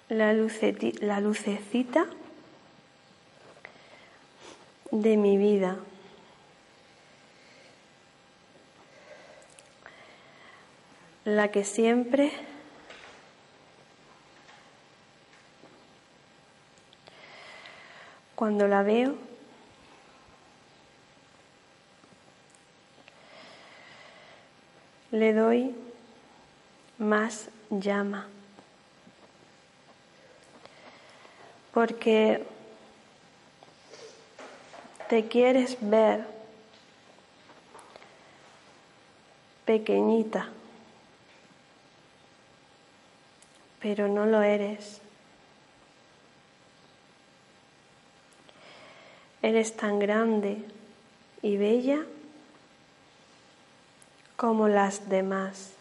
la, 0.09 0.33
lucecita 0.33 2.05
de 4.91 5.15
mi 5.15 5.37
vida. 5.37 5.77
La 11.23 11.49
que 11.49 11.63
siempre 11.63 12.33
cuando 18.43 18.67
la 18.67 18.83
veo 18.83 19.15
le 25.11 25.33
doy 25.33 25.73
más 26.97 27.47
llama. 27.69 28.27
Porque 31.73 32.43
te 35.07 35.29
quieres 35.29 35.77
ver 35.79 36.27
pequeñita, 39.63 40.49
pero 43.79 44.09
no 44.09 44.25
lo 44.25 44.41
eres. 44.41 45.02
Eres 49.43 49.75
tan 49.75 49.99
grande 49.99 50.63
y 51.41 51.57
bella 51.57 52.05
como 54.37 54.69
las 54.69 55.09
demás, 55.09 55.73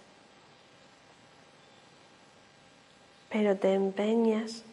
pero 3.30 3.56
te 3.56 3.72
empeñas 3.74 4.64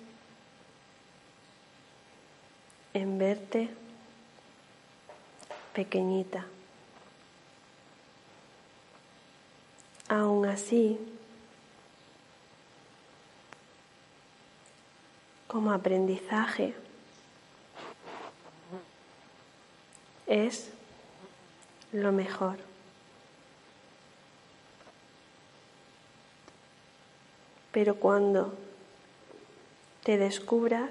en 2.95 3.19
verte 3.19 3.69
pequeñita. 5.73 6.47
Aún 10.07 10.47
así, 10.47 10.99
como 15.47 15.71
aprendizaje, 15.71 16.73
es 20.29 20.69
lo 21.91 22.11
mejor. 22.11 22.59
Pero 27.71 27.95
cuando 27.95 28.55
te 30.03 30.17
descubras, 30.17 30.89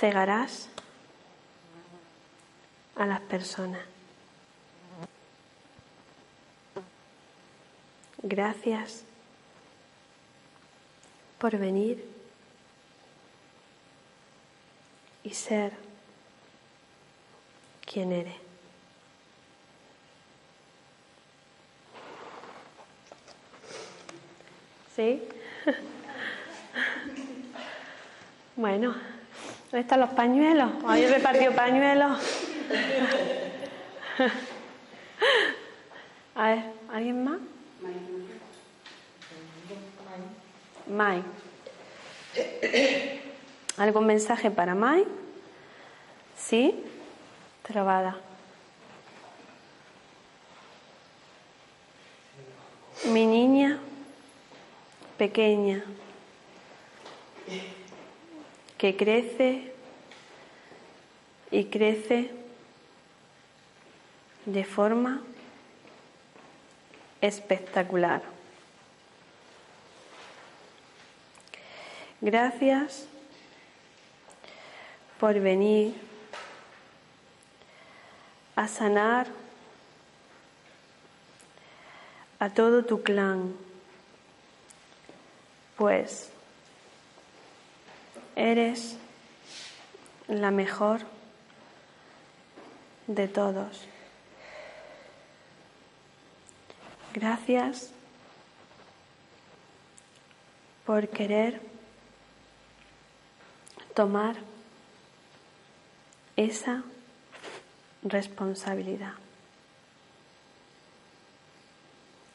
cegarás 0.00 0.68
a 2.96 3.06
las 3.06 3.20
personas. 3.20 3.82
Gracias 8.22 9.04
por 11.38 11.56
venir 11.58 12.15
y 15.26 15.34
ser 15.34 15.72
quien 17.84 18.12
eres. 18.12 18.36
¿Sí? 24.94 25.22
Bueno, 28.58 28.94
¿dónde 29.70 29.80
están 29.80 30.00
los 30.00 30.08
pañuelos? 30.10 30.70
¿Habéis 30.86 31.10
repartido 31.10 31.52
pañuelos? 31.52 32.18
A 36.34 36.48
ver, 36.48 36.62
¿alguien 36.90 37.22
más? 37.22 37.38
Mai. 40.88 41.22
¿Algún 43.78 44.06
mensaje 44.06 44.50
para 44.50 44.74
Mai? 44.74 45.04
¿Sí? 46.36 46.82
Trabada. 47.62 48.16
Mi 53.04 53.26
niña 53.26 53.78
pequeña 55.18 55.84
que 58.78 58.96
crece 58.96 59.72
y 61.50 61.64
crece 61.66 62.30
de 64.44 64.64
forma 64.64 65.22
espectacular. 67.20 68.22
Gracias 72.20 73.06
por 75.20 75.38
venir 75.40 75.94
a 78.54 78.68
sanar 78.68 79.26
a 82.38 82.50
todo 82.50 82.84
tu 82.84 83.02
clan, 83.02 83.54
pues 85.76 86.30
eres 88.34 88.96
la 90.28 90.50
mejor 90.50 91.00
de 93.06 93.28
todos. 93.28 93.86
Gracias 97.14 97.90
por 100.84 101.08
querer 101.08 101.60
tomar 103.94 104.36
esa 106.36 106.82
responsabilidad. 108.02 109.14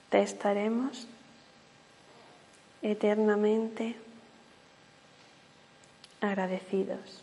Te 0.09 0.21
estaremos 0.21 1.07
eternamente 2.81 3.95
agradecidos. 6.19 7.21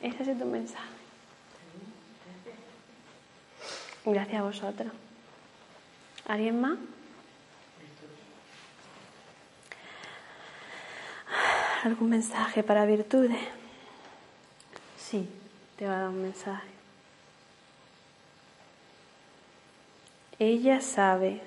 Ese 0.00 0.32
es 0.32 0.38
tu 0.38 0.46
mensaje. 0.46 0.88
Gracias 4.06 4.40
a 4.40 4.42
vosotros. 4.42 4.92
¿Alguien 6.26 6.60
más? 6.60 6.78
¿Algún 11.82 12.10
mensaje 12.10 12.62
para 12.62 12.84
virtudes? 12.84 13.40
Sí, 14.98 15.26
te 15.76 15.86
va 15.86 15.96
a 15.96 16.00
dar 16.00 16.08
un 16.10 16.22
mensaje. 16.22 16.68
Ella 20.38 20.82
sabe 20.82 21.40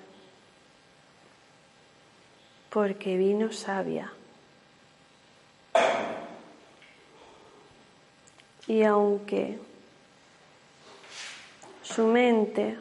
porque 2.72 3.16
vino 3.16 3.52
sabia. 3.52 4.12
Y 8.66 8.84
aunque 8.84 9.60
su 11.84 12.08
mente 12.08 12.80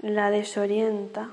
la 0.00 0.30
desorienta, 0.30 1.30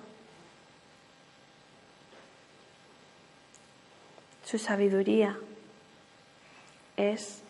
su 4.46 4.58
sabiduría 4.58 5.38
es 6.96 7.42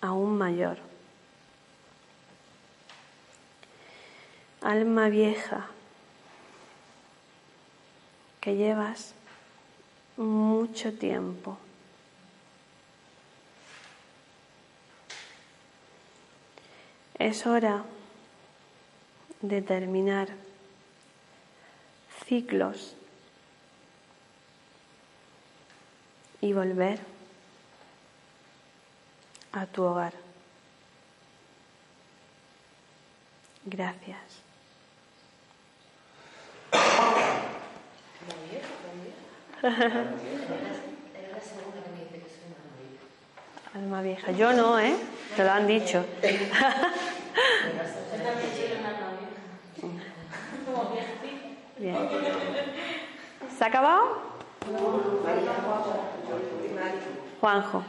aún 0.00 0.38
mayor. 0.38 0.78
Alma 4.62 5.10
vieja 5.10 5.66
que 8.40 8.56
llevas 8.56 9.12
mucho 10.16 10.94
tiempo 10.94 11.58
Es 17.24 17.46
hora 17.46 17.84
de 19.40 19.62
terminar 19.62 20.28
ciclos 22.26 22.96
y 26.44 26.52
volver 26.52 26.98
a 29.52 29.64
tu 29.64 29.82
hogar. 29.82 30.12
Gracias. 33.64 34.18
Alma 43.74 44.02
vieja. 44.02 44.30
Yo 44.32 44.52
no, 44.52 44.78
¿eh? 44.78 44.94
Te 45.36 45.44
lo 45.44 45.50
han 45.50 45.66
dicho. 45.66 46.04
Bien. 51.78 51.96
¿Se 53.56 53.64
ha 53.64 53.68
acabado? 53.68 54.33
Juanjo. 57.40 57.84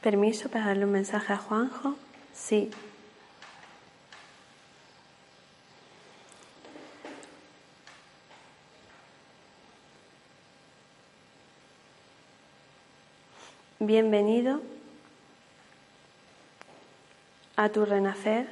¿Permiso 0.00 0.48
para 0.48 0.66
darle 0.66 0.84
un 0.84 0.90
mensaje 0.90 1.32
a 1.32 1.36
Juanjo? 1.36 1.94
Sí. 2.34 2.70
Bienvenido 13.78 14.60
a 17.56 17.68
tu 17.68 17.84
renacer 17.84 18.48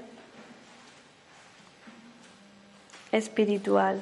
espiritual. 3.10 4.00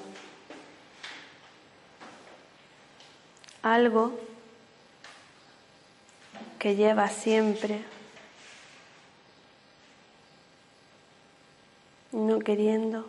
Algo 3.63 4.19
que 6.59 6.77
lleva 6.77 7.09
siempre 7.09 7.85
no 12.13 12.39
queriendo 12.41 13.09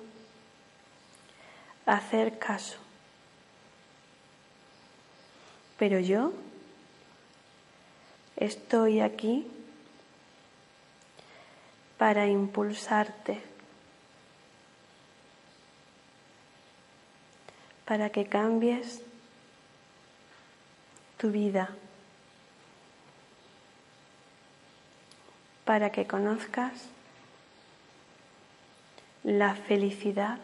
hacer 1.86 2.38
caso. 2.38 2.78
Pero 5.78 6.00
yo 6.00 6.34
Estoy 8.40 9.02
aquí 9.02 9.46
para 11.98 12.26
impulsarte, 12.28 13.42
para 17.84 18.10
que 18.12 18.28
cambies 18.28 19.02
tu 21.20 21.30
vida, 21.30 21.70
para 25.66 25.92
que 25.92 26.08
conozcas 26.08 26.74
la 29.24 29.54
felicidad 29.54 30.40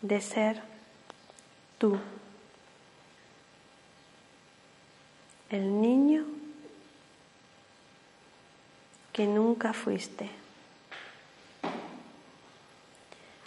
de 0.00 0.20
ser 0.22 0.62
tú. 1.76 1.98
el 5.50 5.80
niño 5.80 6.24
que 9.12 9.26
nunca 9.26 9.72
fuiste. 9.72 10.30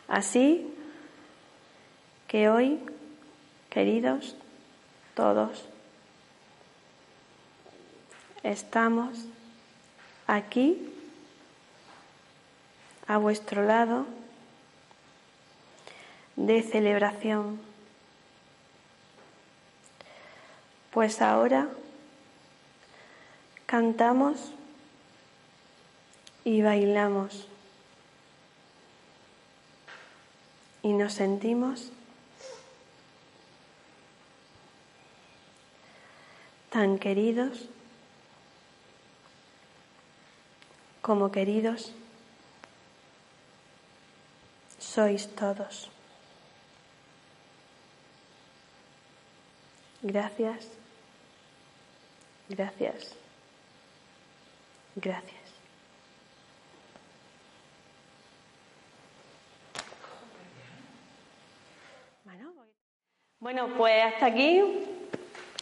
Así 0.08 0.70
que 2.34 2.50
hoy, 2.50 2.80
queridos 3.70 4.36
todos, 5.14 5.66
estamos 8.42 9.16
aquí 10.26 10.92
a 13.06 13.18
vuestro 13.18 13.62
lado 13.62 14.08
de 16.36 16.64
celebración. 16.64 17.62
Pues 20.90 21.22
ahora 21.22 21.68
cantamos 23.68 24.54
y 26.44 26.64
bailamos 26.64 27.48
y 30.82 30.94
nos 30.94 31.14
sentimos 31.14 31.92
tan 36.74 36.98
queridos 36.98 37.70
como 41.04 41.32
queridos 41.32 41.94
sois 44.80 45.28
todos. 45.36 45.92
Gracias, 50.02 50.68
gracias. 52.50 53.16
Gracias. 54.96 55.44
Bueno, 63.40 63.68
pues 63.78 64.06
hasta 64.06 64.28
aquí, 64.28 64.62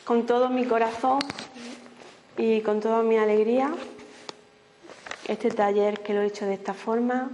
con 0.05 0.25
todo 0.25 0.49
mi 0.49 0.65
corazón 0.65 1.19
y 2.37 2.61
con 2.61 2.79
toda 2.79 3.03
mi 3.03 3.17
alegría, 3.17 3.71
este 5.27 5.51
taller 5.51 6.01
que 6.01 6.13
lo 6.13 6.21
he 6.21 6.27
hecho 6.27 6.45
de 6.45 6.55
esta 6.55 6.73
forma 6.73 7.29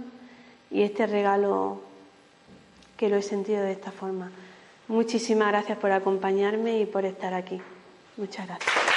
y 0.70 0.82
este 0.82 1.06
regalo 1.06 1.80
que 2.96 3.08
lo 3.08 3.16
he 3.16 3.22
sentido 3.22 3.62
de 3.62 3.72
esta 3.72 3.92
forma. 3.92 4.30
Muchísimas 4.88 5.48
gracias 5.48 5.78
por 5.78 5.92
acompañarme 5.92 6.80
y 6.80 6.86
por 6.86 7.04
estar 7.04 7.34
aquí. 7.34 7.60
Muchas 8.16 8.46
gracias. 8.46 8.87